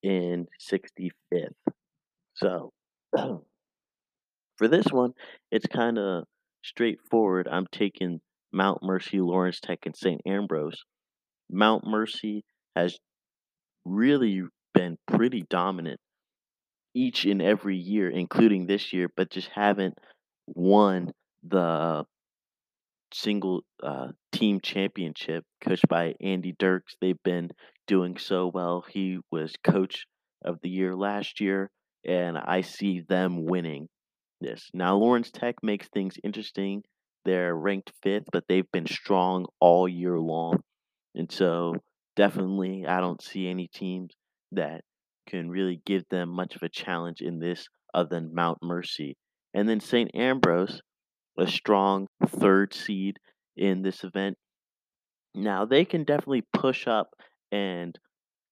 in 0.03 0.45
65th. 0.61 1.11
So 2.35 2.73
for 3.15 4.67
this 4.67 4.85
one, 4.91 5.13
it's 5.51 5.65
kind 5.65 5.97
of 5.97 6.25
straightforward. 6.63 7.47
I'm 7.51 7.65
taking 7.71 8.21
Mount 8.51 8.83
Mercy, 8.83 9.19
Lawrence 9.19 9.59
Tech, 9.59 9.79
and 9.87 9.95
St. 9.95 10.21
Ambrose. 10.27 10.83
Mount 11.53 11.85
Mercy 11.85 12.43
has 12.75 12.97
really 13.85 14.43
been 14.73 14.97
pretty 15.07 15.45
dominant 15.49 15.99
each 16.95 17.25
and 17.25 17.41
every 17.41 17.77
year, 17.77 18.09
including 18.09 18.65
this 18.65 18.93
year, 18.93 19.09
but 19.15 19.29
just 19.29 19.49
haven't 19.49 19.97
won 20.47 21.11
the 21.43 22.05
single 23.13 23.63
uh, 23.81 24.07
team 24.31 24.59
championship 24.61 25.43
coached 25.61 25.87
by 25.87 26.15
Andy 26.21 26.55
Dirks. 26.57 26.95
They've 26.99 27.21
been 27.23 27.51
doing 27.87 28.17
so 28.17 28.47
well. 28.47 28.83
He 28.89 29.19
was 29.31 29.53
coach 29.63 30.05
of 30.43 30.59
the 30.61 30.69
year 30.69 30.95
last 30.95 31.39
year, 31.39 31.69
and 32.05 32.37
I 32.37 32.61
see 32.61 33.01
them 33.01 33.45
winning 33.45 33.87
this. 34.41 34.69
Now, 34.73 34.95
Lawrence 34.95 35.31
Tech 35.31 35.55
makes 35.63 35.87
things 35.89 36.15
interesting. 36.23 36.83
They're 37.25 37.55
ranked 37.55 37.91
fifth, 38.01 38.25
but 38.31 38.43
they've 38.49 38.69
been 38.71 38.87
strong 38.87 39.45
all 39.59 39.87
year 39.87 40.19
long. 40.19 40.61
And 41.15 41.31
so, 41.31 41.75
definitely, 42.15 42.85
I 42.87 42.99
don't 42.99 43.21
see 43.21 43.47
any 43.47 43.67
teams 43.67 44.13
that 44.51 44.81
can 45.27 45.49
really 45.49 45.81
give 45.85 46.03
them 46.09 46.29
much 46.29 46.55
of 46.55 46.63
a 46.63 46.69
challenge 46.69 47.21
in 47.21 47.39
this 47.39 47.67
other 47.93 48.09
than 48.09 48.33
Mount 48.33 48.59
Mercy. 48.61 49.15
And 49.53 49.69
then 49.69 49.79
St. 49.79 50.11
Ambrose, 50.15 50.81
a 51.37 51.47
strong 51.47 52.07
third 52.25 52.73
seed 52.73 53.17
in 53.55 53.81
this 53.81 54.03
event. 54.03 54.37
Now, 55.35 55.65
they 55.65 55.85
can 55.85 56.03
definitely 56.03 56.43
push 56.53 56.87
up 56.87 57.09
and 57.51 57.97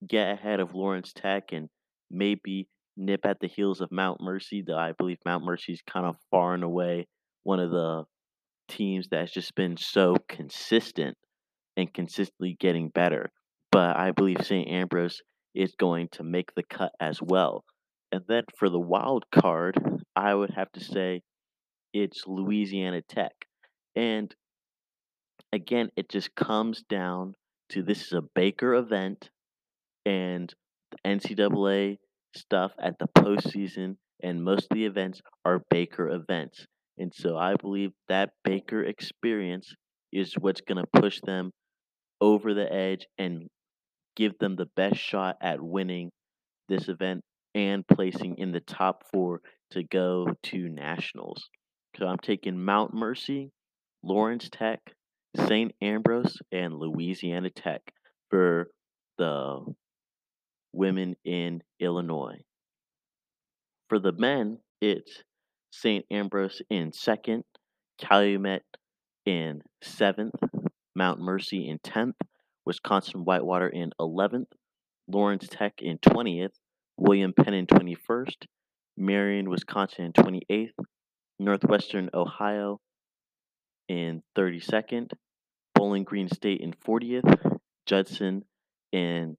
get 0.07 0.31
ahead 0.31 0.59
of 0.59 0.73
Lawrence 0.73 1.13
Tech 1.13 1.51
and 1.51 1.69
maybe 2.09 2.67
nip 2.97 3.25
at 3.25 3.39
the 3.39 3.47
heels 3.47 3.81
of 3.81 3.91
Mount 3.91 4.21
Mercy, 4.21 4.63
though 4.65 4.77
I 4.77 4.93
believe 4.93 5.17
Mount 5.25 5.43
Mercy 5.43 5.73
is 5.73 5.81
kind 5.81 6.05
of 6.05 6.17
far 6.29 6.53
and 6.53 6.63
away 6.63 7.07
one 7.43 7.59
of 7.59 7.71
the 7.71 8.03
teams 8.67 9.07
that's 9.09 9.31
just 9.31 9.55
been 9.55 9.77
so 9.77 10.15
consistent 10.29 11.17
and 11.77 11.93
consistently 11.93 12.55
getting 12.59 12.89
better. 12.89 13.31
But 13.71 13.97
I 13.97 14.11
believe 14.11 14.45
St. 14.45 14.67
Ambrose 14.67 15.21
is 15.55 15.73
going 15.77 16.09
to 16.13 16.23
make 16.23 16.53
the 16.55 16.63
cut 16.63 16.91
as 16.99 17.21
well. 17.21 17.63
And 18.11 18.23
then 18.27 18.43
for 18.57 18.69
the 18.69 18.79
wild 18.79 19.25
card, 19.31 19.79
I 20.15 20.33
would 20.33 20.51
have 20.51 20.71
to 20.73 20.83
say 20.83 21.21
it's 21.93 22.23
Louisiana 22.27 23.01
Tech. 23.01 23.31
And 23.95 24.33
again, 25.53 25.89
it 25.95 26.09
just 26.09 26.35
comes 26.35 26.83
down 26.89 27.35
to 27.69 27.81
this 27.81 28.07
is 28.07 28.13
a 28.13 28.21
Baker 28.35 28.73
event, 28.73 29.29
and 30.05 30.53
the 30.91 30.97
NCAA 31.09 31.97
stuff 32.35 32.73
at 32.81 32.99
the 32.99 33.07
postseason 33.17 33.95
and 34.23 34.43
most 34.43 34.67
of 34.69 34.75
the 34.75 34.85
events 34.85 35.21
are 35.45 35.63
Baker 35.69 36.09
events. 36.09 36.65
And 36.97 37.11
so 37.13 37.37
I 37.37 37.55
believe 37.55 37.91
that 38.09 38.31
Baker 38.43 38.83
experience 38.83 39.73
is 40.11 40.33
what's 40.39 40.61
going 40.61 40.83
to 40.83 41.01
push 41.01 41.19
them 41.21 41.51
over 42.21 42.53
the 42.53 42.71
edge 42.71 43.07
and 43.17 43.49
give 44.15 44.37
them 44.39 44.55
the 44.55 44.69
best 44.75 44.97
shot 44.97 45.37
at 45.41 45.61
winning 45.61 46.11
this 46.69 46.87
event 46.87 47.21
and 47.53 47.85
placing 47.87 48.37
in 48.37 48.51
the 48.51 48.61
top 48.61 49.03
four 49.11 49.41
to 49.71 49.83
go 49.83 50.27
to 50.43 50.69
nationals. 50.69 51.49
So 51.97 52.07
I'm 52.07 52.19
taking 52.19 52.63
Mount 52.63 52.93
Mercy, 52.93 53.51
Lawrence 54.03 54.49
Tech, 54.49 54.79
St. 55.35 55.73
Ambrose, 55.81 56.37
and 56.51 56.75
Louisiana 56.75 57.49
Tech 57.49 57.81
for 58.29 58.69
the 59.17 59.65
women 60.73 61.15
in 61.25 61.61
Illinois. 61.79 62.39
For 63.89 63.99
the 63.99 64.13
men, 64.13 64.59
it's 64.81 65.23
St. 65.71 66.05
Ambrose 66.11 66.61
in 66.69 66.93
second, 66.93 67.43
Calumet 67.99 68.63
in 69.25 69.61
seventh, 69.83 70.35
Mount 70.95 71.19
Mercy 71.19 71.67
in 71.67 71.79
10th, 71.79 72.15
Wisconsin 72.65 73.23
Whitewater 73.23 73.67
in 73.69 73.91
11th, 73.99 74.47
Lawrence 75.07 75.47
Tech 75.49 75.73
in 75.81 75.97
20th, 75.99 76.53
William 76.97 77.33
Penn 77.33 77.53
in 77.53 77.67
21st, 77.67 78.45
Marian, 78.97 79.49
Wisconsin 79.49 80.05
in 80.05 80.13
28th, 80.13 80.73
Northwestern 81.39 82.09
Ohio 82.13 82.79
in 83.87 84.21
32nd, 84.37 85.11
Bowling 85.73 86.03
Green 86.03 86.29
State 86.29 86.61
in 86.61 86.73
40th, 86.73 87.57
Judson 87.85 88.43
in 88.91 89.37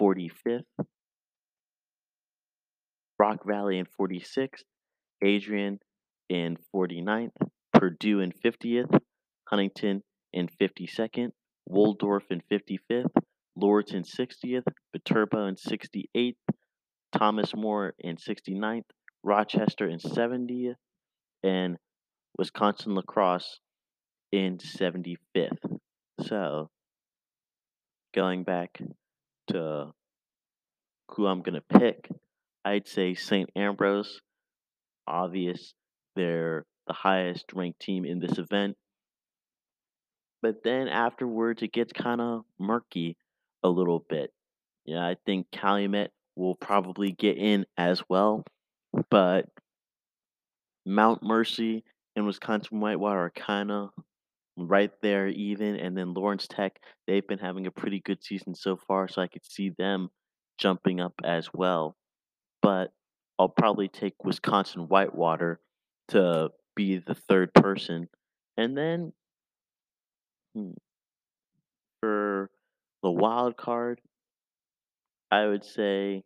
45th, 0.00 0.62
Rock 3.18 3.44
Valley 3.46 3.78
in 3.78 3.86
46th, 3.98 4.62
Adrian 5.22 5.78
in 6.28 6.58
49th, 6.74 7.30
Purdue 7.72 8.20
in 8.20 8.32
50th, 8.32 9.00
Huntington 9.48 10.02
in 10.32 10.48
52nd, 10.60 11.30
Waldorf 11.66 12.24
in 12.30 12.42
55th, 12.50 13.10
Lourdes 13.56 13.92
in 13.92 14.02
60th, 14.02 14.64
Viterbo 14.92 15.46
in 15.46 15.56
68th, 15.56 16.34
Thomas 17.12 17.54
More 17.54 17.94
in 17.98 18.16
69th, 18.16 18.84
Rochester 19.22 19.88
in 19.88 19.98
70th, 19.98 20.74
and 21.42 21.76
Wisconsin 22.38 22.94
La 22.94 23.02
Crosse 23.02 23.60
in 24.32 24.58
75th. 24.58 25.78
So, 26.20 26.68
going 28.14 28.44
back 28.44 28.80
to 29.48 29.92
who 31.10 31.26
I'm 31.26 31.42
going 31.42 31.60
to 31.60 31.78
pick, 31.78 32.08
I'd 32.64 32.88
say 32.88 33.14
St. 33.14 33.48
Ambrose 33.56 34.20
obvious 35.06 35.74
they're 36.14 36.64
the 36.86 36.92
highest 36.92 37.52
ranked 37.54 37.80
team 37.80 38.04
in 38.04 38.18
this 38.18 38.38
event. 38.38 38.76
But 40.46 40.62
then 40.62 40.86
afterwards, 40.86 41.60
it 41.64 41.72
gets 41.72 41.92
kind 41.92 42.20
of 42.20 42.44
murky 42.56 43.16
a 43.64 43.68
little 43.68 44.06
bit. 44.08 44.32
Yeah, 44.84 45.04
I 45.04 45.16
think 45.26 45.48
Calumet 45.50 46.12
will 46.36 46.54
probably 46.54 47.10
get 47.10 47.36
in 47.36 47.66
as 47.76 48.00
well, 48.08 48.44
but 49.10 49.46
Mount 50.84 51.20
Mercy 51.24 51.82
and 52.14 52.26
Wisconsin 52.26 52.78
Whitewater 52.78 53.18
are 53.18 53.30
kind 53.30 53.72
of 53.72 53.90
right 54.56 54.92
there 55.02 55.26
even, 55.26 55.74
and 55.74 55.98
then 55.98 56.14
Lawrence 56.14 56.46
Tech, 56.46 56.78
they've 57.08 57.26
been 57.26 57.40
having 57.40 57.66
a 57.66 57.72
pretty 57.72 57.98
good 57.98 58.22
season 58.22 58.54
so 58.54 58.76
far, 58.76 59.08
so 59.08 59.22
I 59.22 59.26
could 59.26 59.44
see 59.44 59.70
them 59.70 60.10
jumping 60.58 61.00
up 61.00 61.14
as 61.24 61.52
well. 61.52 61.96
But 62.62 62.92
I'll 63.36 63.48
probably 63.48 63.88
take 63.88 64.22
Wisconsin 64.22 64.82
Whitewater 64.82 65.58
to 66.10 66.50
be 66.76 66.98
the 66.98 67.16
third 67.16 67.52
person. 67.52 68.08
And 68.56 68.78
then 68.78 69.12
hmm, 70.56 70.70
for 72.00 72.50
the 73.02 73.10
wild 73.10 73.56
card, 73.56 74.00
I 75.30 75.46
would 75.46 75.64
say 75.64 76.24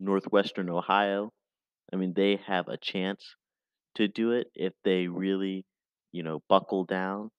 Northwestern 0.00 0.70
Ohio. 0.70 1.32
I 1.92 1.96
mean, 1.96 2.14
they 2.14 2.40
have 2.46 2.68
a 2.68 2.76
chance 2.76 3.34
to 3.96 4.08
do 4.08 4.32
it 4.32 4.50
if 4.54 4.72
they 4.84 5.08
really, 5.08 5.64
you 6.12 6.22
know, 6.22 6.42
buckle 6.48 6.84
down. 6.84 7.30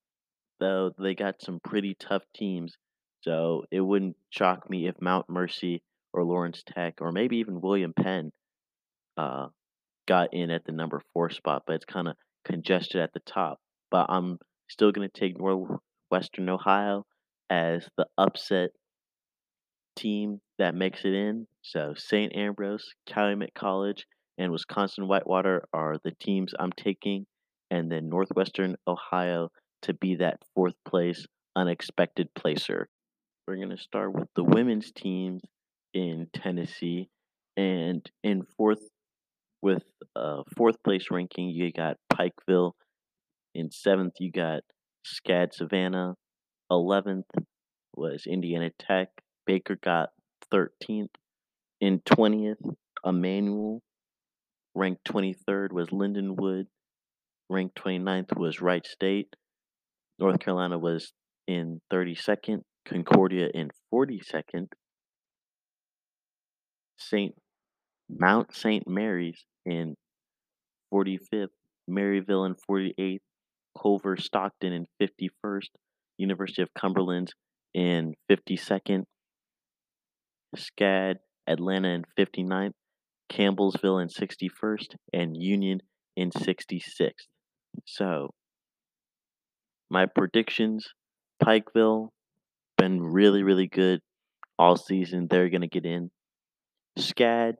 Though 0.60 0.92
they 0.98 1.14
got 1.14 1.40
some 1.40 1.58
pretty 1.64 1.94
tough 1.94 2.22
teams, 2.34 2.76
so 3.22 3.64
it 3.70 3.80
wouldn't 3.80 4.16
shock 4.28 4.68
me 4.68 4.86
if 4.86 5.00
Mount 5.00 5.28
Mercy 5.28 5.82
or 6.12 6.22
Lawrence 6.22 6.62
Tech 6.66 6.98
or 7.00 7.12
maybe 7.12 7.38
even 7.38 7.62
William 7.62 7.94
Penn 7.94 8.30
uh, 9.16 9.46
got 10.06 10.34
in 10.34 10.50
at 10.50 10.66
the 10.66 10.72
number 10.72 11.00
four 11.14 11.30
spot. 11.30 11.62
But 11.66 11.76
it's 11.76 11.86
kind 11.86 12.08
of 12.08 12.16
congested 12.44 13.00
at 13.00 13.14
the 13.14 13.20
top. 13.20 13.58
But 13.90 14.10
I'm 14.10 14.38
still 14.70 14.92
going 14.92 15.08
to 15.08 15.20
take 15.20 15.38
Northwestern 15.38 16.48
Ohio 16.48 17.04
as 17.50 17.88
the 17.96 18.06
upset 18.16 18.70
team 19.96 20.40
that 20.58 20.74
makes 20.74 21.04
it 21.04 21.12
in. 21.12 21.46
So 21.62 21.94
St. 21.96 22.34
Ambrose, 22.34 22.94
Calumet 23.06 23.52
College, 23.54 24.06
and 24.38 24.52
Wisconsin 24.52 25.08
Whitewater 25.08 25.64
are 25.72 25.96
the 26.02 26.12
teams 26.12 26.54
I'm 26.58 26.72
taking, 26.72 27.26
and 27.70 27.90
then 27.90 28.08
Northwestern 28.08 28.76
Ohio 28.86 29.50
to 29.82 29.94
be 29.94 30.16
that 30.16 30.40
fourth 30.54 30.76
place 30.86 31.26
unexpected 31.56 32.28
placer. 32.34 32.88
We're 33.46 33.56
going 33.56 33.70
to 33.70 33.78
start 33.78 34.14
with 34.14 34.28
the 34.36 34.44
women's 34.44 34.92
teams 34.92 35.42
in 35.92 36.28
Tennessee, 36.32 37.08
and 37.56 38.08
in 38.22 38.44
fourth 38.56 38.82
with 39.62 39.82
uh, 40.16 40.42
fourth 40.56 40.82
place 40.82 41.06
ranking, 41.10 41.50
you 41.50 41.72
got 41.72 41.96
Pikeville. 42.12 42.72
In 43.54 43.70
seventh, 43.70 44.14
you 44.20 44.30
got 44.30 44.62
SCAD 45.04 45.52
Savannah. 45.52 46.14
Eleventh 46.70 47.26
was 47.94 48.24
Indiana 48.26 48.70
Tech. 48.78 49.08
Baker 49.46 49.76
got 49.82 50.10
13th. 50.52 51.08
In 51.80 52.00
20th, 52.00 52.74
Emmanuel. 53.04 53.80
Ranked 54.74 55.04
23rd 55.04 55.72
was 55.72 55.88
Lindenwood. 55.88 56.66
Ranked 57.48 57.76
29th 57.82 58.36
was 58.36 58.60
Wright 58.60 58.86
State. 58.86 59.34
North 60.18 60.38
Carolina 60.38 60.78
was 60.78 61.12
in 61.48 61.80
32nd. 61.92 62.60
Concordia 62.86 63.48
in 63.52 63.70
42nd. 63.92 64.68
St. 66.98 67.34
Mount 68.08 68.54
St. 68.54 68.86
Mary's 68.86 69.44
in 69.64 69.96
45th. 70.92 71.48
Maryville 71.88 72.46
in 72.46 72.54
48th. 72.70 73.20
Culver 73.80 74.16
Stockton 74.16 74.72
in 74.72 74.86
51st. 75.00 75.30
Mm. 75.44 75.66
University 76.18 76.62
of 76.62 76.68
Cumberland 76.74 77.32
in 77.74 78.14
52nd. 78.30 79.04
SCAD, 80.56 81.16
Atlanta 81.46 81.88
in 81.88 82.04
59th, 82.18 82.72
Campbellsville 83.32 84.02
in 84.02 84.08
61st, 84.08 84.96
and 85.12 85.36
Union 85.36 85.80
in 86.16 86.30
66th. 86.30 87.12
So, 87.86 88.34
my 89.88 90.06
predictions 90.06 90.86
Pikeville, 91.42 92.08
been 92.76 93.02
really, 93.02 93.42
really 93.42 93.66
good 93.66 94.00
all 94.58 94.76
season. 94.76 95.26
They're 95.28 95.48
going 95.48 95.62
to 95.62 95.68
get 95.68 95.86
in. 95.86 96.10
SCAD, 96.98 97.54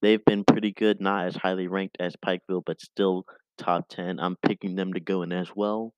they've 0.00 0.24
been 0.24 0.44
pretty 0.44 0.72
good, 0.72 1.00
not 1.00 1.26
as 1.26 1.36
highly 1.36 1.66
ranked 1.66 1.96
as 2.00 2.14
Pikeville, 2.24 2.62
but 2.64 2.80
still 2.80 3.24
top 3.58 3.88
10. 3.88 4.18
I'm 4.20 4.36
picking 4.36 4.76
them 4.76 4.94
to 4.94 5.00
go 5.00 5.22
in 5.22 5.32
as 5.32 5.50
well. 5.54 5.92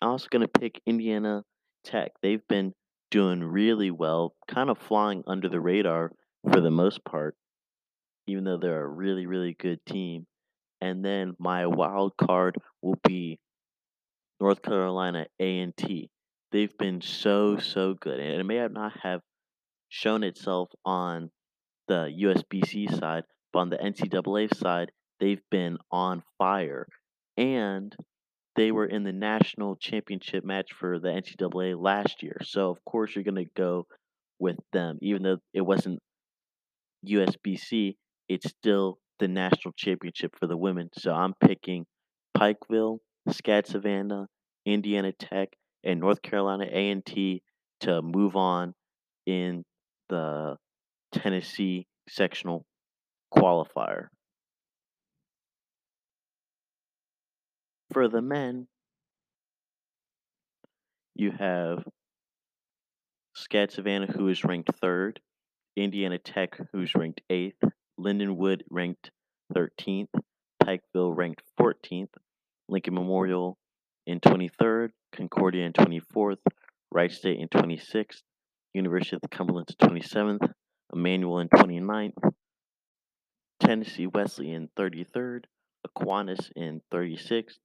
I'm 0.00 0.10
also 0.10 0.28
going 0.30 0.42
to 0.42 0.60
pick 0.60 0.80
Indiana 0.86 1.44
Tech. 1.84 2.12
They've 2.22 2.46
been 2.48 2.72
doing 3.10 3.42
really 3.42 3.90
well, 3.90 4.34
kind 4.48 4.70
of 4.70 4.78
flying 4.78 5.22
under 5.26 5.48
the 5.48 5.60
radar 5.60 6.12
for 6.50 6.60
the 6.60 6.70
most 6.70 7.04
part, 7.04 7.36
even 8.26 8.44
though 8.44 8.56
they're 8.56 8.82
a 8.82 8.88
really, 8.88 9.26
really 9.26 9.54
good 9.58 9.80
team. 9.84 10.26
And 10.80 11.04
then 11.04 11.34
my 11.38 11.66
wild 11.66 12.16
card 12.16 12.56
will 12.80 12.98
be 13.06 13.38
North 14.40 14.62
Carolina 14.62 15.26
A&T. 15.38 16.08
They've 16.52 16.78
been 16.78 17.00
so, 17.02 17.58
so 17.58 17.94
good. 17.94 18.18
And 18.18 18.40
it 18.40 18.44
may 18.44 18.66
not 18.68 18.98
have 19.02 19.20
shown 19.88 20.24
itself 20.24 20.70
on 20.84 21.30
the 21.88 22.10
USBC 22.22 22.98
side, 22.98 23.24
but 23.52 23.58
on 23.58 23.70
the 23.70 23.76
NCAA 23.76 24.56
side, 24.56 24.90
they've 25.20 25.42
been 25.50 25.78
on 25.90 26.22
fire. 26.38 26.86
And 27.36 27.94
they 28.56 28.72
were 28.72 28.86
in 28.86 29.04
the 29.04 29.12
national 29.12 29.76
championship 29.76 30.44
match 30.44 30.72
for 30.78 30.98
the 30.98 31.08
NCAA 31.08 31.80
last 31.80 32.22
year. 32.22 32.38
So 32.42 32.70
of 32.70 32.84
course 32.84 33.14
you're 33.14 33.24
gonna 33.24 33.44
go 33.56 33.86
with 34.38 34.58
them, 34.72 34.98
even 35.02 35.22
though 35.22 35.38
it 35.54 35.60
wasn't 35.60 36.00
USBC. 37.06 37.96
It's 38.28 38.48
still 38.48 38.98
the 39.18 39.28
national 39.28 39.72
championship 39.76 40.34
for 40.38 40.46
the 40.46 40.56
women. 40.56 40.88
So 40.96 41.12
I'm 41.12 41.34
picking 41.34 41.86
Pikeville, 42.36 42.98
SCAD 43.28 43.66
Savannah, 43.66 44.26
Indiana 44.66 45.12
Tech, 45.12 45.50
and 45.84 46.00
North 46.00 46.22
Carolina 46.22 46.66
A&T 46.70 47.42
to 47.80 48.02
move 48.02 48.36
on 48.36 48.74
in 49.26 49.64
the 50.08 50.56
Tennessee 51.12 51.86
sectional 52.08 52.64
qualifier. 53.34 54.08
For 57.92 58.06
the 58.06 58.22
men, 58.22 58.68
you 61.16 61.32
have 61.32 61.82
SCAD 63.36 63.72
Savannah, 63.72 64.06
who 64.06 64.28
is 64.28 64.44
ranked 64.44 64.70
third, 64.80 65.20
Indiana 65.76 66.18
Tech, 66.18 66.56
who's 66.72 66.94
ranked 66.94 67.22
eighth, 67.30 67.62
Lindenwood 67.98 68.62
ranked 68.70 69.10
13th, 69.54 70.08
Pikeville 70.62 71.16
ranked 71.16 71.42
14th, 71.58 72.14
Lincoln 72.68 72.94
Memorial 72.94 73.58
in 74.06 74.20
23rd, 74.20 74.90
Concordia 75.12 75.66
in 75.66 75.72
24th, 75.72 76.38
Wright 76.92 77.10
State 77.10 77.40
in 77.40 77.48
26th, 77.48 78.22
University 78.72 79.16
of 79.16 79.30
Cumberland 79.30 79.68
in 79.80 79.88
27th, 79.88 80.52
Emmanuel 80.92 81.40
in 81.40 81.48
29th, 81.48 82.32
Tennessee 83.58 84.06
Wesleyan 84.06 84.68
in 84.68 84.68
33rd, 84.78 85.44
Aquinas 85.84 86.50
in 86.54 86.80
36th, 86.92 87.58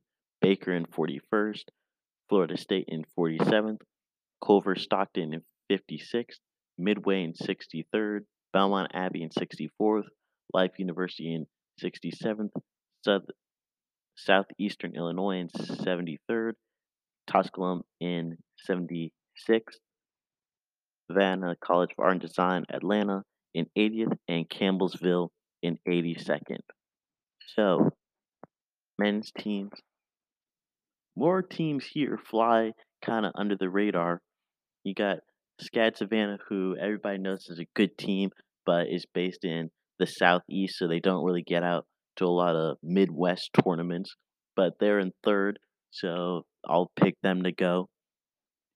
Baker 0.45 0.73
in 0.73 0.85
41st, 0.85 1.63
Florida 2.29 2.55
State 2.55 2.85
in 2.87 3.03
47th, 3.17 3.79
Culver 4.45 4.75
Stockton 4.75 5.33
in 5.33 5.41
56th, 5.71 6.37
Midway 6.77 7.23
in 7.23 7.33
63rd, 7.33 8.19
Belmont 8.53 8.91
Abbey 8.93 9.23
in 9.23 9.29
64th, 9.29 10.03
Life 10.53 10.73
University 10.77 11.33
in 11.33 11.47
67th, 11.83 12.51
South, 13.03 13.23
Southeastern 14.15 14.95
Illinois 14.95 15.39
in 15.39 15.47
73rd, 15.47 16.51
Tusculum 17.25 17.81
in 17.99 18.37
76th, 18.69 19.09
Savannah 21.09 21.55
College 21.59 21.89
of 21.97 22.03
Art 22.03 22.11
and 22.11 22.21
Design, 22.21 22.65
Atlanta 22.69 23.23
in 23.55 23.65
80th, 23.75 24.15
and 24.27 24.47
Campbellsville 24.47 25.29
in 25.63 25.79
82nd. 25.87 26.59
So, 27.55 27.89
men's 28.99 29.31
teams 29.35 29.71
more 31.15 31.41
teams 31.41 31.85
here 31.85 32.19
fly 32.29 32.71
kind 33.03 33.25
of 33.25 33.31
under 33.35 33.55
the 33.55 33.69
radar. 33.69 34.21
You 34.83 34.93
got 34.93 35.17
SCAD 35.61 35.97
Savannah, 35.97 36.37
who 36.49 36.75
everybody 36.77 37.17
knows 37.17 37.45
is 37.49 37.59
a 37.59 37.65
good 37.75 37.97
team, 37.97 38.29
but 38.65 38.87
is 38.89 39.05
based 39.13 39.43
in 39.45 39.69
the 39.99 40.05
southeast, 40.05 40.77
so 40.77 40.87
they 40.87 40.99
don't 40.99 41.23
really 41.23 41.43
get 41.43 41.63
out 41.63 41.85
to 42.17 42.25
a 42.25 42.27
lot 42.27 42.55
of 42.55 42.77
Midwest 42.83 43.51
tournaments. 43.63 44.15
But 44.55 44.73
they're 44.79 44.99
in 44.99 45.11
third, 45.23 45.59
so 45.91 46.45
I'll 46.67 46.91
pick 46.95 47.15
them 47.21 47.43
to 47.43 47.51
go. 47.51 47.89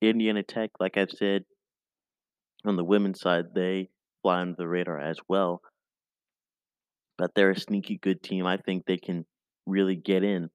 Indiana 0.02 0.44
Tech, 0.44 0.70
like 0.80 0.98
I've 0.98 1.12
said, 1.12 1.44
on 2.66 2.76
the 2.78 2.84
women's 2.86 3.20
side, 3.22 3.46
they 3.56 3.90
fly 4.22 4.42
under 4.42 4.56
the 4.58 4.68
radar 4.68 5.00
as 5.00 5.18
well. 5.28 5.62
but 7.18 7.32
they're 7.36 7.52
a 7.52 7.60
sneaky 7.60 8.00
good 8.02 8.24
team. 8.24 8.46
I 8.48 8.58
think 8.58 8.86
they 8.86 8.98
can 8.98 9.26
really 9.66 9.96
get 9.96 10.24
in. 10.24 10.50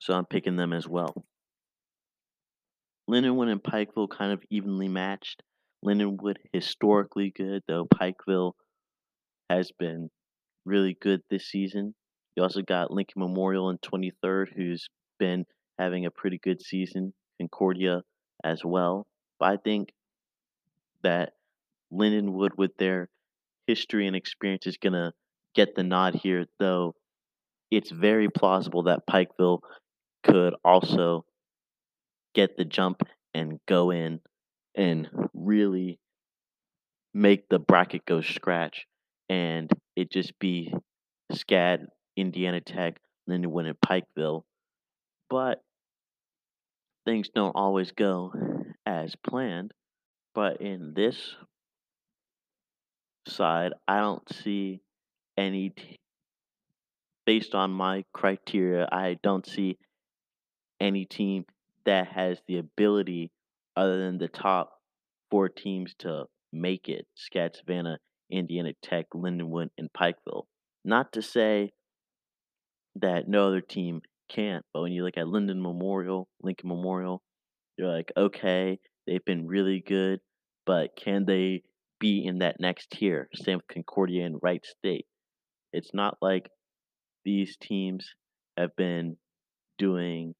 So 0.00 0.14
I'm 0.14 0.26
picking 0.26 0.56
them 0.56 0.72
as 0.72 0.88
well. 0.88 1.24
Lindenwood 3.08 3.50
and 3.50 3.62
Pikeville 3.62 4.08
kind 4.08 4.32
of 4.32 4.42
evenly 4.50 4.88
matched. 4.88 5.42
Lindenwood 5.84 6.36
historically 6.52 7.32
good, 7.34 7.62
though 7.68 7.86
Pikeville 7.86 8.52
has 9.48 9.70
been 9.78 10.10
really 10.64 10.96
good 11.00 11.22
this 11.30 11.46
season. 11.46 11.94
You 12.36 12.42
also 12.42 12.62
got 12.62 12.90
Lincoln 12.90 13.20
Memorial 13.20 13.70
in 13.70 13.78
23rd, 13.78 14.48
who's 14.54 14.88
been 15.18 15.44
having 15.78 16.06
a 16.06 16.10
pretty 16.10 16.38
good 16.38 16.62
season. 16.62 17.12
Concordia 17.40 18.02
as 18.44 18.64
well. 18.64 19.06
But 19.38 19.52
I 19.52 19.56
think 19.56 19.92
that 21.02 21.32
Lindenwood, 21.92 22.50
with 22.56 22.76
their 22.78 23.08
history 23.66 24.06
and 24.06 24.14
experience, 24.14 24.66
is 24.66 24.76
going 24.76 24.92
to 24.92 25.12
get 25.54 25.74
the 25.74 25.82
nod 25.82 26.14
here, 26.14 26.46
though 26.58 26.94
it's 27.70 27.90
very 27.90 28.28
plausible 28.28 28.84
that 28.84 29.06
Pikeville 29.08 29.60
could 30.22 30.54
also 30.64 31.24
get 32.34 32.56
the 32.56 32.64
jump 32.64 33.02
and 33.34 33.60
go 33.66 33.90
in 33.90 34.20
and 34.74 35.08
really 35.34 35.98
make 37.12 37.48
the 37.48 37.58
bracket 37.58 38.04
go 38.06 38.20
scratch 38.20 38.86
and 39.28 39.70
it 39.96 40.10
just 40.10 40.38
be 40.38 40.72
SCAD, 41.32 41.86
Indiana 42.16 42.60
Tech, 42.60 42.98
Lindenwood, 43.28 43.66
and 43.66 43.80
Pikeville. 43.80 44.42
But 45.28 45.62
things 47.04 47.28
don't 47.34 47.54
always 47.54 47.92
go 47.92 48.32
as 48.84 49.14
planned. 49.16 49.72
But 50.34 50.60
in 50.60 50.94
this 50.94 51.36
side, 53.26 53.72
I 53.86 53.98
don't 53.98 54.28
see 54.32 54.80
any, 55.36 55.70
t- 55.70 55.98
based 57.26 57.54
on 57.54 57.70
my 57.70 58.04
criteria, 58.12 58.88
I 58.90 59.18
don't 59.22 59.46
see 59.46 59.78
any 60.80 61.04
team 61.04 61.44
that 61.84 62.08
has 62.08 62.38
the 62.46 62.58
ability, 62.58 63.30
other 63.76 63.98
than 63.98 64.18
the 64.18 64.28
top 64.28 64.72
four 65.30 65.48
teams, 65.48 65.94
to 66.00 66.24
make 66.52 66.88
it 66.88 67.06
SCAD, 67.16 67.56
Savannah, 67.56 67.98
Indiana 68.30 68.72
Tech, 68.82 69.06
Lindenwood, 69.14 69.70
and 69.78 69.90
Pikeville. 69.92 70.44
Not 70.84 71.12
to 71.12 71.22
say 71.22 71.72
that 72.96 73.28
no 73.28 73.48
other 73.48 73.60
team 73.60 74.02
can't, 74.28 74.64
but 74.72 74.82
when 74.82 74.92
you 74.92 75.04
look 75.04 75.16
at 75.16 75.28
Linden 75.28 75.62
Memorial, 75.62 76.28
Lincoln 76.42 76.68
Memorial, 76.68 77.22
you're 77.76 77.92
like, 77.92 78.12
okay, 78.16 78.78
they've 79.06 79.24
been 79.24 79.46
really 79.46 79.82
good, 79.86 80.20
but 80.66 80.96
can 80.96 81.24
they 81.24 81.62
be 81.98 82.24
in 82.24 82.38
that 82.38 82.60
next 82.60 82.90
tier? 82.90 83.28
Same 83.34 83.58
with 83.58 83.68
Concordia 83.68 84.24
and 84.24 84.38
Wright 84.42 84.64
State. 84.64 85.06
It's 85.72 85.92
not 85.92 86.16
like 86.20 86.50
these 87.24 87.56
teams 87.56 88.14
have 88.56 88.74
been 88.76 89.16
doing 89.78 90.34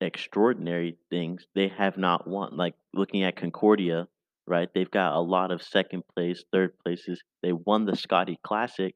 extraordinary 0.00 0.96
things. 1.10 1.46
They 1.54 1.68
have 1.68 1.96
not 1.96 2.26
won. 2.26 2.56
Like 2.56 2.74
looking 2.94 3.22
at 3.24 3.36
Concordia, 3.36 4.08
right? 4.46 4.68
They've 4.74 4.90
got 4.90 5.14
a 5.14 5.20
lot 5.20 5.50
of 5.50 5.62
second 5.62 6.02
place, 6.14 6.44
third 6.52 6.72
places. 6.84 7.22
They 7.42 7.52
won 7.52 7.86
the 7.86 7.96
Scotty 7.96 8.38
Classic, 8.42 8.94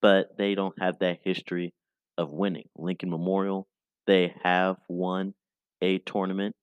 but 0.00 0.36
they 0.38 0.54
don't 0.54 0.80
have 0.80 0.98
that 1.00 1.18
history 1.24 1.72
of 2.16 2.32
winning. 2.32 2.68
Lincoln 2.76 3.10
Memorial, 3.10 3.66
they 4.06 4.34
have 4.42 4.76
won 4.88 5.34
a 5.82 5.98
tournament. 5.98 6.54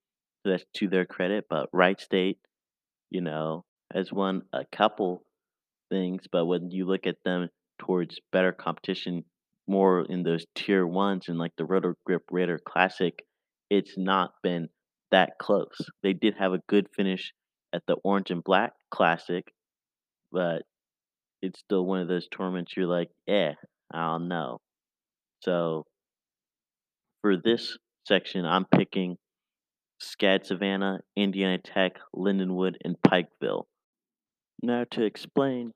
So 0.44 0.52
that's 0.52 0.66
to 0.76 0.88
their 0.88 1.06
credit. 1.06 1.46
But 1.50 1.70
Wright 1.72 2.00
State, 2.00 2.40
you 3.10 3.22
know, 3.22 3.64
has 3.94 4.12
won 4.12 4.44
a 4.52 4.66
couple 4.72 5.24
things. 5.90 6.24
But 6.32 6.46
when 6.46 6.72
you 6.72 6.86
look 6.86 7.08
at 7.08 7.18
them 7.24 7.50
towards 7.80 8.20
better 8.32 8.52
competition, 8.52 9.24
more 9.68 10.06
in 10.06 10.24
those 10.24 10.46
tier 10.56 10.86
ones 10.86 11.28
and 11.28 11.40
like 11.40 11.54
the 11.58 11.66
Roto 11.66 11.94
Grip 12.06 12.24
Raider 12.30 12.60
Classic, 12.60 13.24
it's 13.70 13.98
not 13.98 14.32
been 14.44 14.70
that 15.12 15.38
close. 15.40 15.78
They 16.04 16.14
did 16.14 16.36
have 16.38 16.54
a 16.54 16.62
good 16.68 16.88
finish 16.96 17.34
at 17.74 17.84
the 17.88 17.96
Orange 18.04 18.32
and 18.32 18.44
Black 18.44 18.74
Classic, 18.92 19.46
but 20.32 20.64
it's 21.42 21.60
still 21.60 21.86
one 21.86 22.00
of 22.00 22.08
those 22.08 22.28
tournaments 22.28 22.76
you're 22.76 22.88
like, 22.88 23.10
eh, 23.28 23.54
I 23.92 24.08
don't 24.08 24.28
know. 24.28 24.60
So 25.42 25.86
for 27.22 27.38
this 27.38 27.78
section, 28.08 28.46
I'm 28.46 28.66
picking 28.66 29.18
SCAD 30.02 30.46
Savannah, 30.46 31.00
Indiana 31.16 31.58
Tech, 31.58 32.00
Lindenwood, 32.16 32.76
and 32.84 32.96
Pikeville. 33.06 33.64
Now, 34.62 34.86
to 34.92 35.04
explain 35.04 35.72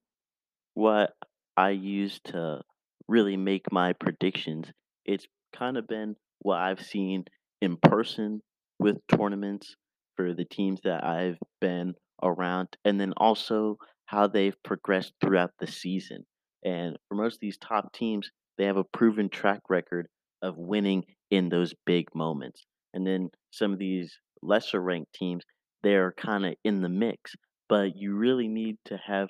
what 0.73 1.13
I 1.56 1.71
use 1.71 2.19
to 2.25 2.62
really 3.08 3.38
make 3.38 3.71
my 3.71 3.93
predictions, 3.93 4.67
it's 5.06 5.28
kind 5.56 5.78
of 5.78 5.88
been 5.88 6.15
what 6.39 6.60
I've 6.60 6.82
seen 6.82 7.25
in 7.62 7.78
person 7.78 8.41
with 8.80 8.98
tournaments 9.08 9.76
for 10.15 10.34
the 10.34 10.45
teams 10.45 10.82
that 10.84 11.04
I've 11.04 11.38
been 11.62 11.93
around, 12.24 12.69
and 12.86 13.00
then 13.00 13.13
also 13.17 13.78
how 14.06 14.28
they've 14.28 14.56
progressed 14.63 15.13
throughout 15.22 15.52
the 15.60 15.67
season. 15.67 16.26
And 16.63 16.98
for 17.08 17.15
most 17.15 17.36
of 17.36 17.39
these 17.41 17.58
top 17.58 17.93
teams, 17.93 18.30
they 18.58 18.65
have 18.65 18.78
a 18.78 18.84
proven 18.84 19.30
track 19.30 19.62
record 19.69 20.08
of 20.41 20.58
winning 20.58 21.06
in 21.32 21.50
those 21.50 21.74
big 21.86 22.08
moments. 22.13 22.65
And 22.93 23.06
then 23.06 23.30
some 23.52 23.72
of 23.72 23.80
these 23.80 24.17
lesser 24.41 24.82
ranked 24.82 25.13
teams, 25.13 25.43
they're 25.84 26.13
kind 26.13 26.45
of 26.45 26.56
in 26.63 26.82
the 26.82 26.89
mix, 26.89 27.36
but 27.67 27.95
you 27.95 28.15
really 28.15 28.48
need 28.48 28.78
to 28.86 28.98
have 28.98 29.30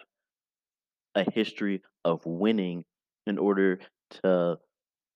a 1.16 1.30
history 1.32 1.82
of 2.06 2.22
winning 2.26 2.86
in 3.28 3.38
order 3.38 3.80
to 4.24 4.58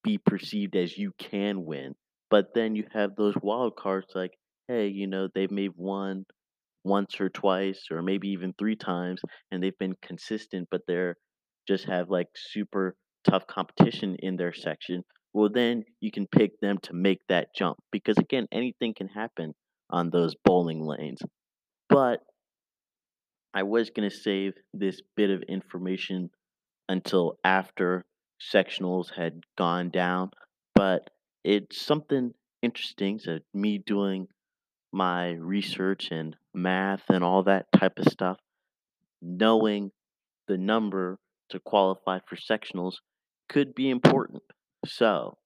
be 0.04 0.18
perceived 0.18 0.76
as 0.76 0.98
you 0.98 1.14
can 1.18 1.66
win. 1.66 1.96
But 2.34 2.56
then 2.56 2.76
you 2.76 2.86
have 2.92 3.16
those 3.16 3.36
wild 3.44 3.76
cards 3.76 4.08
like, 4.16 4.40
hey, 4.68 4.88
you 4.88 5.06
know, 5.06 5.28
they've 5.36 5.52
made 5.52 5.74
one 5.76 6.26
once 6.84 7.22
or 7.22 7.30
twice 7.30 7.90
or 7.92 8.02
maybe 8.02 8.30
even 8.30 8.56
three 8.58 8.76
times 8.76 9.22
and 9.52 9.62
they've 9.62 9.78
been 9.78 9.94
consistent, 10.02 10.68
but 10.72 10.82
they're 10.88 11.16
just 11.68 11.86
have 11.86 12.10
like 12.10 12.30
super 12.36 12.96
tough 13.24 13.46
competition 13.46 14.16
in 14.16 14.36
their 14.36 14.52
section. 14.52 15.04
Well, 15.36 15.50
then 15.54 15.84
you 16.00 16.10
can 16.10 16.26
pick 16.26 16.60
them 16.60 16.80
to 16.80 16.94
make 16.96 17.20
that 17.30 17.50
jump 17.56 17.78
because 17.92 18.18
again, 18.18 18.48
anything 18.52 18.96
can 18.98 19.10
happen 19.10 19.54
on 19.92 20.10
those 20.10 20.34
bowling 20.44 20.84
lanes. 20.84 21.22
But 21.88 22.22
I 23.54 23.62
was 23.62 23.92
going 23.92 24.10
to 24.10 24.16
save 24.16 24.54
this 24.74 25.02
bit 25.16 25.30
of 25.30 25.44
information 25.44 26.32
until 26.90 27.38
after 27.44 28.06
sectionals 28.42 29.14
had 29.16 29.44
gone 29.56 29.92
down, 29.92 30.32
but 30.74 31.12
it's 31.44 31.82
something 31.82 32.34
interesting. 32.62 33.20
So, 33.20 33.40
me 33.54 33.78
doing 33.78 34.28
my 34.92 35.32
research 35.32 36.10
and 36.12 36.36
math 36.54 37.04
and 37.10 37.24
all 37.24 37.44
that 37.44 37.66
type 37.72 37.98
of 37.98 38.06
stuff, 38.12 38.38
knowing 39.22 39.92
the 40.48 40.58
number 40.58 41.18
to 41.50 41.60
qualify 41.60 42.20
for 42.28 42.36
sectionals 42.36 42.96
could 43.50 43.76
be 43.76 43.90
important. 43.90 44.44
So, 44.86 45.38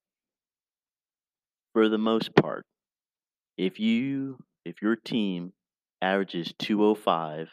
for 1.73 1.89
the 1.89 1.97
most 1.97 2.35
part, 2.35 2.65
if 3.57 3.79
you 3.79 4.37
if 4.65 4.81
your 4.81 4.95
team 4.95 5.53
averages 6.01 6.53
205, 6.59 7.49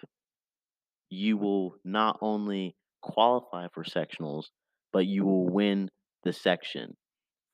you 1.10 1.36
will 1.36 1.76
not 1.84 2.18
only 2.20 2.74
qualify 3.02 3.68
for 3.72 3.84
sectionals, 3.84 4.46
but 4.92 5.06
you 5.06 5.24
will 5.24 5.46
win 5.46 5.90
the 6.24 6.32
section. 6.32 6.96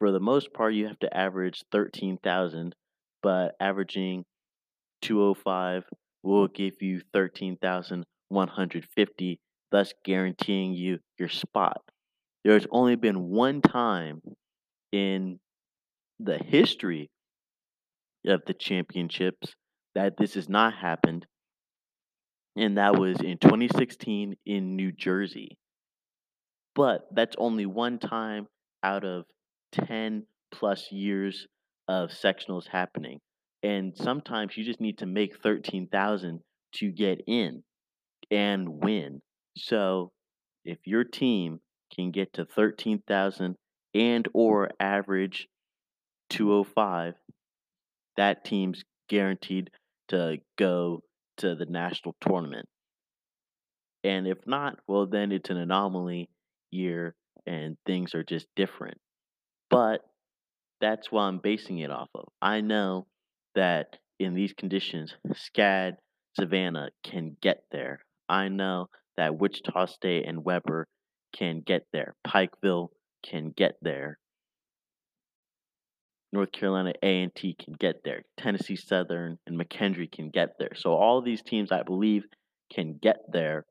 For 0.01 0.11
the 0.11 0.19
most 0.19 0.53
part, 0.55 0.75
you 0.75 0.89
have 0.89 0.99
to 1.01 1.17
average 1.17 1.63
13,000, 1.71 2.75
but 3.23 3.55
averaging 3.61 4.25
205 5.03 5.85
will 6.23 6.49
give 6.49 6.81
you 6.81 7.03
13,150, 7.13 9.41
thus 9.71 9.93
guaranteeing 10.03 10.73
you 10.73 11.01
your 11.19 11.29
spot. 11.29 11.83
There's 12.45 12.67
only 12.71 12.97
been 12.97 13.29
one 13.29 13.61
time 13.61 14.23
in 14.91 15.39
the 16.19 16.39
history 16.39 17.11
of 18.27 18.41
the 18.47 18.55
championships 18.55 19.55
that 19.95 20.17
this 20.17 20.33
has 20.35 20.49
not 20.49 20.75
happened, 20.75 21.27
and 22.57 22.79
that 22.79 22.99
was 22.99 23.21
in 23.21 23.37
2016 23.37 24.35
in 24.47 24.77
New 24.77 24.93
Jersey. 24.93 25.59
But 26.75 27.07
that's 27.13 27.37
only 27.39 27.67
one 27.67 27.99
time 27.99 28.47
out 28.83 29.05
of 29.05 29.27
10 29.73 30.25
plus 30.51 30.91
years 30.93 31.47
of 31.89 32.11
sectionals 32.11 32.67
happening. 32.69 33.21
And 33.63 33.97
sometimes 33.97 34.57
you 34.57 34.65
just 34.65 34.81
need 34.81 34.99
to 34.99 35.07
make 35.07 35.43
13,000 35.43 36.41
to 36.77 36.91
get 36.91 37.23
in 37.27 37.63
and 38.31 38.83
win. 38.83 39.21
So 39.57 40.13
if 40.65 40.79
your 40.87 41.05
team 41.05 41.61
can 41.95 42.11
get 42.11 42.33
to 42.35 42.45
13,000 42.45 43.57
and 43.95 44.29
or 44.33 44.71
average 44.79 45.49
205, 46.31 47.15
that 48.17 48.45
team's 48.45 48.85
guaranteed 49.09 49.71
to 50.09 50.39
go 50.57 51.03
to 51.39 51.55
the 51.55 51.67
national 51.67 52.15
tournament. 52.21 52.69
And 54.05 54.27
if 54.27 54.39
not, 54.47 54.79
well, 54.87 55.07
then 55.07 55.33
it's 55.33 55.51
an 55.51 55.57
anomaly 55.57 56.31
year 56.71 57.15
and 57.47 57.77
things 57.87 58.15
are 58.15 58.25
just 58.25 58.47
different. 58.57 58.99
But 59.71 60.01
that's 60.81 61.11
what 61.13 61.23
I'm 61.23 61.39
basing 61.39 61.79
it 61.79 61.91
off 61.91 62.09
of. 62.15 62.29
I 62.43 62.61
know 62.61 63.07
that 63.55 63.99
in 64.19 64.35
these 64.35 64.53
conditions, 64.53 65.15
SCAD, 65.29 65.97
Savannah 66.37 66.91
can 67.05 67.37
get 67.41 67.65
there. 67.71 68.01
I 68.29 68.49
know 68.49 68.89
that 69.17 69.39
Wichita 69.39 69.87
State 69.87 70.27
and 70.27 70.45
Webber 70.45 70.89
can 71.33 71.63
get 71.65 71.87
there. 71.93 72.15
Pikeville 72.27 72.89
can 73.25 73.53
get 73.57 73.77
there. 73.83 74.19
North 76.33 76.53
Carolina 76.53 76.93
A&T 77.03 77.57
can 77.63 77.75
get 77.75 78.05
there. 78.05 78.23
Tennessee 78.39 78.77
Southern 78.77 79.39
and 79.47 79.59
McKendree 79.59 80.13
can 80.13 80.31
get 80.31 80.59
there. 80.59 80.75
So 80.77 80.93
all 80.93 81.21
these 81.21 81.43
teams, 81.43 81.73
I 81.73 81.83
believe, 81.83 82.25
can 82.73 82.99
get 83.03 83.17
there. 83.33 83.67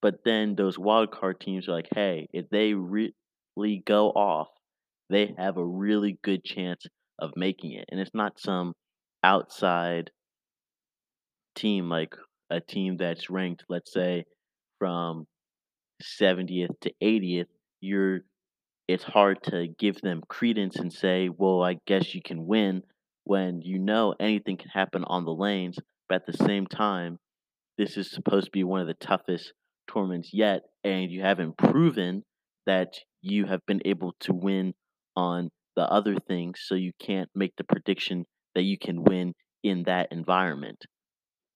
But 0.00 0.24
then 0.24 0.54
those 0.54 0.78
wild 0.78 1.10
card 1.10 1.38
teams 1.40 1.68
are 1.68 1.72
like, 1.72 1.88
hey, 1.94 2.28
if 2.32 2.48
they 2.50 2.72
really 2.72 3.82
go 3.84 4.08
off, 4.10 4.48
they 5.10 5.34
have 5.38 5.56
a 5.56 5.64
really 5.64 6.18
good 6.22 6.44
chance 6.44 6.86
of 7.18 7.32
making 7.36 7.72
it. 7.72 7.86
And 7.90 8.00
it's 8.00 8.14
not 8.14 8.38
some 8.38 8.74
outside 9.22 10.10
team 11.54 11.88
like 11.88 12.14
a 12.50 12.60
team 12.60 12.96
that's 12.96 13.30
ranked, 13.30 13.64
let's 13.68 13.92
say, 13.92 14.24
from 14.78 15.26
70th 16.02 16.78
to 16.80 16.92
80th. 17.02 17.46
You're 17.80 18.20
it's 18.88 19.04
hard 19.04 19.42
to 19.42 19.68
give 19.78 20.00
them 20.00 20.22
credence 20.28 20.76
and 20.76 20.90
say, 20.90 21.28
well, 21.28 21.62
I 21.62 21.76
guess 21.86 22.14
you 22.14 22.22
can 22.22 22.46
win 22.46 22.82
when 23.24 23.60
you 23.60 23.78
know 23.78 24.14
anything 24.18 24.56
can 24.56 24.70
happen 24.70 25.04
on 25.04 25.26
the 25.26 25.34
lanes. 25.34 25.78
But 26.08 26.22
at 26.22 26.26
the 26.26 26.44
same 26.44 26.66
time, 26.66 27.18
this 27.76 27.98
is 27.98 28.10
supposed 28.10 28.46
to 28.46 28.50
be 28.50 28.64
one 28.64 28.80
of 28.80 28.86
the 28.86 28.94
toughest 28.94 29.52
tournaments 29.92 30.30
yet, 30.32 30.62
and 30.84 31.10
you 31.10 31.20
haven't 31.20 31.58
proven 31.58 32.24
that 32.64 32.94
you 33.20 33.44
have 33.44 33.60
been 33.66 33.82
able 33.84 34.14
to 34.20 34.32
win 34.32 34.72
on 35.18 35.50
the 35.74 35.82
other 35.82 36.16
things, 36.28 36.60
so 36.64 36.76
you 36.76 36.92
can't 37.00 37.28
make 37.34 37.52
the 37.56 37.64
prediction 37.64 38.24
that 38.54 38.62
you 38.62 38.78
can 38.78 39.02
win 39.02 39.34
in 39.64 39.82
that 39.84 40.08
environment. 40.12 40.84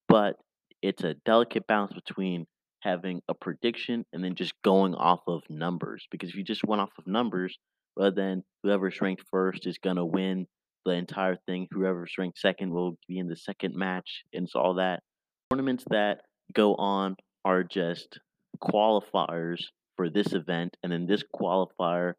But 0.08 0.34
it's 0.82 1.04
a 1.04 1.14
delicate 1.24 1.66
balance 1.68 1.92
between 1.92 2.46
having 2.80 3.22
a 3.28 3.34
prediction 3.34 4.04
and 4.12 4.24
then 4.24 4.34
just 4.34 4.52
going 4.64 4.96
off 4.96 5.20
of 5.28 5.42
numbers. 5.48 6.06
Because 6.10 6.30
if 6.30 6.34
you 6.34 6.42
just 6.42 6.64
went 6.64 6.82
off 6.82 6.90
of 6.98 7.06
numbers, 7.06 7.56
well, 7.96 8.12
then 8.12 8.42
whoever's 8.64 9.00
ranked 9.00 9.22
first 9.30 9.66
is 9.66 9.78
going 9.78 9.96
to 9.96 10.04
win 10.04 10.46
the 10.84 10.92
entire 10.92 11.36
thing. 11.46 11.68
Whoever's 11.70 12.14
ranked 12.18 12.38
second 12.38 12.72
will 12.72 12.96
be 13.08 13.18
in 13.18 13.28
the 13.28 13.36
second 13.36 13.76
match, 13.76 14.24
and 14.32 14.48
so 14.48 14.58
all 14.58 14.74
that. 14.74 15.02
Tournaments 15.50 15.84
that 15.90 16.22
go 16.52 16.74
on 16.74 17.14
are 17.44 17.62
just 17.62 18.18
qualifiers 18.60 19.62
for 19.96 20.10
this 20.10 20.32
event, 20.32 20.76
and 20.82 20.90
then 20.90 21.06
this 21.06 21.22
qualifier 21.32 22.14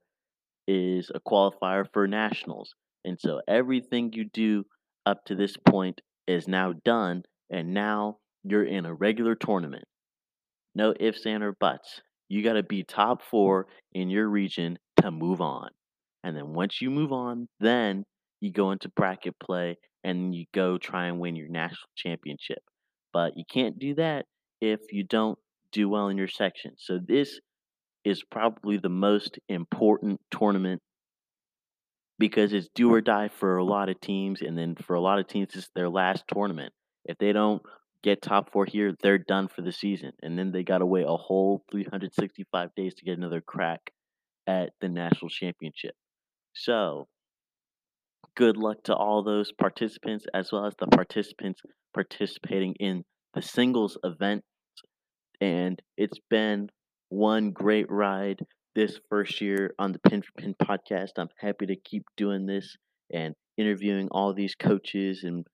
is 0.67 1.11
a 1.13 1.19
qualifier 1.19 1.85
for 1.91 2.07
nationals. 2.07 2.75
And 3.05 3.19
so 3.19 3.41
everything 3.47 4.11
you 4.13 4.25
do 4.25 4.65
up 5.05 5.25
to 5.25 5.35
this 5.35 5.57
point 5.57 6.01
is 6.27 6.47
now 6.47 6.73
done, 6.85 7.23
and 7.49 7.73
now 7.73 8.17
you're 8.43 8.63
in 8.63 8.85
a 8.85 8.93
regular 8.93 9.35
tournament. 9.35 9.85
No 10.75 10.93
ifs, 10.99 11.25
and 11.25 11.43
or 11.43 11.53
buts. 11.59 12.01
You 12.29 12.43
got 12.43 12.53
to 12.53 12.63
be 12.63 12.83
top 12.83 13.21
four 13.21 13.67
in 13.91 14.09
your 14.09 14.27
region 14.27 14.79
to 15.01 15.11
move 15.11 15.41
on. 15.41 15.69
And 16.23 16.35
then 16.35 16.53
once 16.53 16.81
you 16.81 16.89
move 16.89 17.11
on, 17.11 17.47
then 17.59 18.05
you 18.39 18.51
go 18.51 18.71
into 18.71 18.89
bracket 18.89 19.35
play 19.39 19.77
and 20.03 20.33
you 20.33 20.45
go 20.53 20.77
try 20.77 21.07
and 21.07 21.19
win 21.19 21.35
your 21.35 21.49
national 21.49 21.89
championship. 21.95 22.63
But 23.11 23.37
you 23.37 23.43
can't 23.49 23.77
do 23.77 23.95
that 23.95 24.25
if 24.61 24.79
you 24.91 25.03
don't 25.03 25.37
do 25.71 25.89
well 25.89 26.07
in 26.07 26.17
your 26.17 26.27
section. 26.27 26.71
So 26.77 26.99
this 27.05 27.39
is 28.05 28.23
probably 28.23 28.77
the 28.77 28.89
most 28.89 29.39
important 29.49 30.19
tournament 30.31 30.81
because 32.19 32.53
it's 32.53 32.69
do 32.75 32.93
or 32.93 33.01
die 33.01 33.27
for 33.27 33.57
a 33.57 33.63
mm. 33.63 33.69
lot 33.69 33.89
of 33.89 33.99
teams, 33.99 34.41
and 34.41 34.57
then 34.57 34.75
for 34.75 34.95
a 34.95 35.01
lot 35.01 35.19
of 35.19 35.27
teams, 35.27 35.49
it's 35.55 35.69
their 35.75 35.89
last 35.89 36.23
tournament. 36.31 36.73
If 37.05 37.17
they 37.17 37.33
don't 37.33 37.61
get 38.03 38.21
top 38.21 38.51
four 38.51 38.65
here, 38.65 38.95
they're 39.01 39.17
done 39.17 39.47
for 39.47 39.61
the 39.61 39.71
season, 39.71 40.11
and 40.21 40.37
then 40.37 40.51
they 40.51 40.63
got 40.63 40.79
to 40.79 40.85
wait 40.85 41.05
a 41.07 41.17
whole 41.17 41.63
365 41.71 42.69
days 42.75 42.93
to 42.95 43.05
get 43.05 43.17
another 43.17 43.41
crack 43.41 43.91
at 44.47 44.71
the 44.81 44.89
national 44.89 45.29
championship. 45.29 45.95
So, 46.53 47.07
good 48.35 48.57
luck 48.57 48.83
to 48.83 48.95
all 48.95 49.23
those 49.23 49.51
participants 49.51 50.25
as 50.33 50.51
well 50.51 50.65
as 50.65 50.75
the 50.79 50.87
participants 50.87 51.61
participating 51.93 52.75
in 52.79 53.03
the 53.33 53.41
singles 53.41 53.97
event. 54.03 54.43
And 55.41 55.81
it's 55.97 56.19
been 56.29 56.69
one 57.13 57.51
great 57.51 57.89
ride 57.91 58.39
this 58.73 58.99
first 59.07 59.39
year 59.39 59.75
on 59.77 59.91
the 59.91 59.99
Pin 59.99 60.23
for 60.23 60.31
Pin 60.37 60.55
podcast. 60.55 61.11
I'm 61.17 61.29
happy 61.37 61.67
to 61.67 61.75
keep 61.75 62.03
doing 62.17 62.47
this 62.47 62.75
and 63.13 63.35
interviewing 63.55 64.07
all 64.09 64.33
these 64.33 64.55
coaches 64.55 65.23
and 65.23 65.45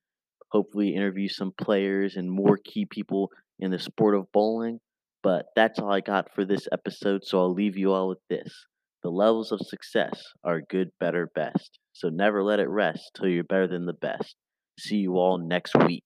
hopefully 0.52 0.96
interview 0.96 1.28
some 1.28 1.52
players 1.60 2.16
and 2.16 2.32
more 2.32 2.58
key 2.64 2.86
people 2.86 3.30
in 3.60 3.72
the 3.72 3.80
sport 3.80 4.16
of 4.16 4.32
bowling. 4.32 4.80
But 5.22 5.48
that's 5.54 5.80
all 5.80 5.92
I 5.92 6.00
got 6.00 6.34
for 6.34 6.46
this 6.46 6.66
episode, 6.72 7.26
so 7.26 7.40
I'll 7.40 7.54
leave 7.54 7.78
you 7.78 7.92
all 7.92 8.08
with 8.08 8.22
this. 8.30 8.66
The 9.04 9.10
levels 9.10 9.52
of 9.52 9.60
success 9.60 10.24
are 10.46 10.62
good, 10.62 10.92
better, 10.98 11.30
best. 11.36 11.78
So 11.92 12.08
never 12.08 12.42
let 12.42 12.60
it 12.60 12.70
rest 12.70 13.12
till 13.18 13.28
you're 13.28 13.44
better 13.44 13.68
than 13.68 13.86
the 13.86 13.94
best. 13.94 14.36
See 14.80 14.98
you 14.98 15.18
all 15.18 15.38
next 15.38 15.76
week. 15.86 16.06